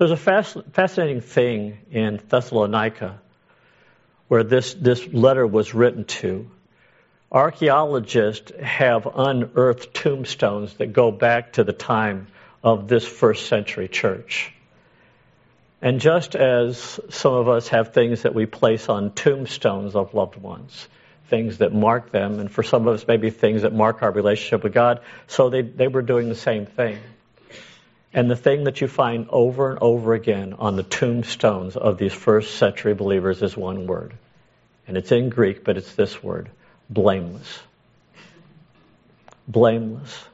There's 0.01 0.13
a 0.13 0.17
fascinating 0.17 1.21
thing 1.21 1.77
in 1.91 2.23
Thessalonica 2.27 3.21
where 4.29 4.43
this, 4.43 4.73
this 4.73 5.07
letter 5.07 5.47
was 5.47 5.75
written 5.75 6.05
to. 6.05 6.51
Archaeologists 7.31 8.51
have 8.63 9.07
unearthed 9.15 9.93
tombstones 9.93 10.73
that 10.79 10.95
go 10.95 11.11
back 11.11 11.53
to 11.53 11.65
the 11.65 11.75
time 11.75 12.29
of 12.65 12.89
this 12.89 13.07
first 13.07 13.49
century 13.49 13.89
church. 13.89 14.55
And 15.83 16.01
just 16.01 16.35
as 16.35 16.99
some 17.11 17.35
of 17.35 17.51
us 17.51 17.69
have 17.69 17.93
things 17.93 18.23
that 18.23 18.35
we 18.35 18.47
place 18.47 18.89
on 18.89 19.13
tombstones 19.13 19.95
of 19.95 20.15
loved 20.15 20.37
ones, 20.37 20.89
things 21.29 21.59
that 21.59 21.75
mark 21.75 22.11
them, 22.11 22.41
and 22.41 22.51
for 22.51 22.63
some 22.63 22.89
of 22.89 22.95
us, 22.95 23.07
maybe 23.07 23.29
things 23.29 23.63
that 23.63 23.75
mark 23.75 24.03
our 24.03 24.11
relationship 24.11 24.65
with 24.65 24.73
God, 24.73 25.03
so 25.27 25.51
they, 25.51 25.61
they 25.61 25.89
were 25.89 26.01
doing 26.01 26.31
the 26.31 26.35
same 26.35 26.65
thing. 26.65 26.99
And 28.13 28.31
the 28.31 28.37
thing 28.37 28.65
that 28.65 28.81
you 28.81 28.89
find 28.89 29.29
over 29.31 29.71
and 29.71 29.79
over 29.81 30.15
again 30.15 30.55
on 30.55 30.77
the 30.77 30.83
tombstones 30.83 31.77
of 31.77 31.97
these 31.97 32.13
first 32.13 32.57
century 32.57 32.95
believers 32.95 33.43
is 33.43 33.57
one 33.57 33.87
word. 33.87 34.15
And 34.89 34.97
it's 34.97 35.13
in 35.13 35.29
Greek, 35.29 35.63
but 35.63 35.77
it's 35.77 35.95
this 35.95 36.23
word 36.23 36.51
blameless. 36.89 37.61
Blameless 39.47 40.25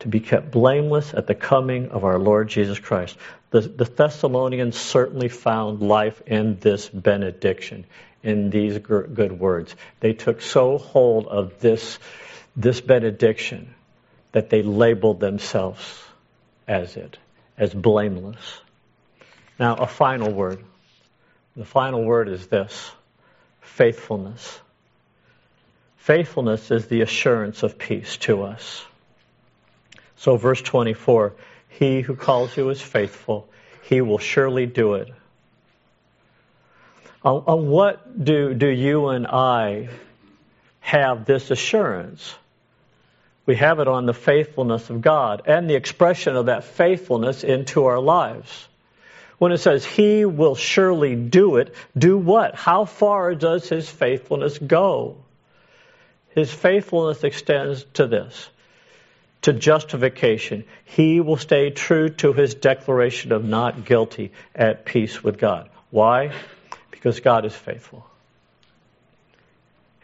to 0.00 0.08
be 0.08 0.20
kept 0.20 0.50
blameless 0.50 1.14
at 1.14 1.26
the 1.26 1.34
coming 1.34 1.88
of 1.88 2.04
our 2.04 2.18
Lord 2.18 2.48
Jesus 2.48 2.78
Christ. 2.78 3.16
The, 3.50 3.60
the 3.60 3.84
Thessalonians 3.84 4.76
certainly 4.78 5.28
found 5.28 5.80
life 5.80 6.22
in 6.26 6.58
this 6.60 6.88
benediction, 6.88 7.86
in 8.22 8.50
these 8.50 8.78
good 8.78 9.32
words. 9.38 9.74
They 10.00 10.12
took 10.12 10.42
so 10.42 10.78
hold 10.78 11.26
of 11.26 11.60
this, 11.60 11.98
this 12.54 12.80
benediction 12.80 13.74
that 14.32 14.50
they 14.50 14.62
labeled 14.62 15.18
themselves 15.18 16.05
as 16.66 16.96
it, 16.96 17.18
as 17.56 17.72
blameless. 17.72 18.60
Now, 19.58 19.76
a 19.76 19.86
final 19.86 20.32
word. 20.32 20.62
The 21.56 21.64
final 21.64 22.04
word 22.04 22.28
is 22.28 22.46
this 22.48 22.90
faithfulness. 23.60 24.60
Faithfulness 25.96 26.70
is 26.70 26.86
the 26.86 27.00
assurance 27.00 27.62
of 27.62 27.78
peace 27.78 28.16
to 28.18 28.42
us. 28.42 28.84
So, 30.16 30.36
verse 30.36 30.62
24 30.62 31.32
He 31.68 32.00
who 32.00 32.14
calls 32.14 32.56
you 32.56 32.68
is 32.70 32.80
faithful, 32.80 33.48
he 33.82 34.00
will 34.00 34.18
surely 34.18 34.66
do 34.66 34.94
it. 34.94 35.12
On, 37.24 37.42
on 37.46 37.66
what 37.68 38.24
do, 38.24 38.54
do 38.54 38.68
you 38.68 39.08
and 39.08 39.26
I 39.26 39.88
have 40.80 41.24
this 41.24 41.50
assurance? 41.50 42.34
We 43.46 43.56
have 43.56 43.78
it 43.78 43.88
on 43.88 44.06
the 44.06 44.14
faithfulness 44.14 44.90
of 44.90 45.00
God 45.00 45.42
and 45.46 45.70
the 45.70 45.76
expression 45.76 46.36
of 46.36 46.46
that 46.46 46.64
faithfulness 46.64 47.44
into 47.44 47.86
our 47.86 48.00
lives. 48.00 48.68
When 49.38 49.52
it 49.52 49.58
says, 49.58 49.84
He 49.84 50.24
will 50.24 50.56
surely 50.56 51.14
do 51.14 51.56
it, 51.56 51.74
do 51.96 52.18
what? 52.18 52.54
How 52.54 52.84
far 52.84 53.34
does 53.34 53.68
His 53.68 53.88
faithfulness 53.88 54.58
go? 54.58 55.16
His 56.30 56.52
faithfulness 56.52 57.24
extends 57.24 57.84
to 57.94 58.06
this 58.06 58.50
to 59.46 59.52
justification. 59.52 60.64
He 60.84 61.20
will 61.20 61.36
stay 61.36 61.70
true 61.70 62.08
to 62.08 62.32
his 62.32 62.54
declaration 62.54 63.30
of 63.30 63.44
not 63.44 63.84
guilty 63.84 64.32
at 64.56 64.84
peace 64.84 65.22
with 65.22 65.38
God. 65.38 65.70
Why? 65.90 66.32
Because 66.90 67.20
God 67.20 67.44
is 67.44 67.54
faithful. 67.54 68.04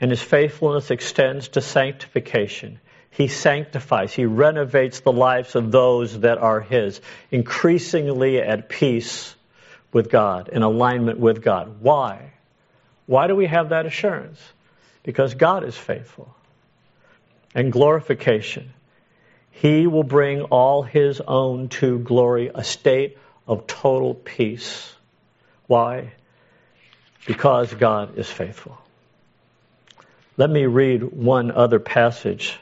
And 0.00 0.12
his 0.12 0.22
faithfulness 0.22 0.92
extends 0.92 1.48
to 1.48 1.60
sanctification. 1.60 2.78
He 3.12 3.28
sanctifies, 3.28 4.14
he 4.14 4.24
renovates 4.24 5.00
the 5.00 5.12
lives 5.12 5.54
of 5.54 5.70
those 5.70 6.20
that 6.20 6.38
are 6.38 6.60
his, 6.60 7.00
increasingly 7.30 8.40
at 8.40 8.70
peace 8.70 9.34
with 9.92 10.10
God, 10.10 10.48
in 10.48 10.62
alignment 10.62 11.18
with 11.18 11.42
God. 11.42 11.82
Why? 11.82 12.32
Why 13.04 13.26
do 13.26 13.36
we 13.36 13.46
have 13.46 13.68
that 13.68 13.84
assurance? 13.84 14.40
Because 15.02 15.34
God 15.34 15.62
is 15.64 15.76
faithful. 15.76 16.34
And 17.54 17.70
glorification. 17.70 18.72
He 19.50 19.86
will 19.86 20.04
bring 20.04 20.42
all 20.44 20.82
his 20.82 21.20
own 21.20 21.68
to 21.80 21.98
glory, 21.98 22.50
a 22.54 22.64
state 22.64 23.18
of 23.46 23.66
total 23.66 24.14
peace. 24.14 24.90
Why? 25.66 26.12
Because 27.26 27.74
God 27.74 28.16
is 28.16 28.30
faithful. 28.30 28.78
Let 30.38 30.48
me 30.48 30.64
read 30.64 31.02
one 31.02 31.50
other 31.50 31.78
passage 31.78 32.58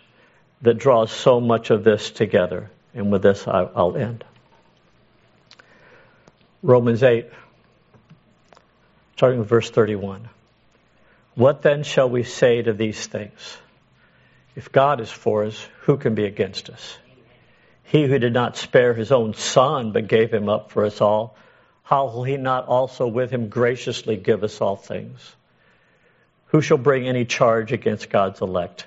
that 0.62 0.74
draws 0.74 1.10
so 1.10 1.40
much 1.40 1.70
of 1.70 1.84
this 1.84 2.10
together. 2.10 2.70
And 2.94 3.10
with 3.10 3.22
this, 3.22 3.46
I'll 3.46 3.96
end. 3.96 4.24
Romans 6.62 7.02
8, 7.02 7.26
starting 9.16 9.38
with 9.38 9.48
verse 9.48 9.70
31. 9.70 10.28
What 11.34 11.62
then 11.62 11.84
shall 11.84 12.10
we 12.10 12.22
say 12.22 12.60
to 12.60 12.72
these 12.72 13.06
things? 13.06 13.56
If 14.56 14.70
God 14.70 15.00
is 15.00 15.10
for 15.10 15.44
us, 15.44 15.66
who 15.82 15.96
can 15.96 16.14
be 16.14 16.24
against 16.24 16.68
us? 16.68 16.98
He 17.84 18.04
who 18.04 18.18
did 18.18 18.32
not 18.32 18.56
spare 18.56 18.92
his 18.92 19.10
own 19.10 19.34
son, 19.34 19.92
but 19.92 20.06
gave 20.06 20.32
him 20.32 20.48
up 20.48 20.70
for 20.70 20.84
us 20.84 21.00
all, 21.00 21.36
how 21.82 22.06
will 22.06 22.24
he 22.24 22.36
not 22.36 22.66
also 22.66 23.06
with 23.06 23.30
him 23.30 23.48
graciously 23.48 24.16
give 24.16 24.44
us 24.44 24.60
all 24.60 24.76
things? 24.76 25.34
Who 26.46 26.60
shall 26.60 26.78
bring 26.78 27.08
any 27.08 27.24
charge 27.24 27.72
against 27.72 28.10
God's 28.10 28.40
elect? 28.40 28.86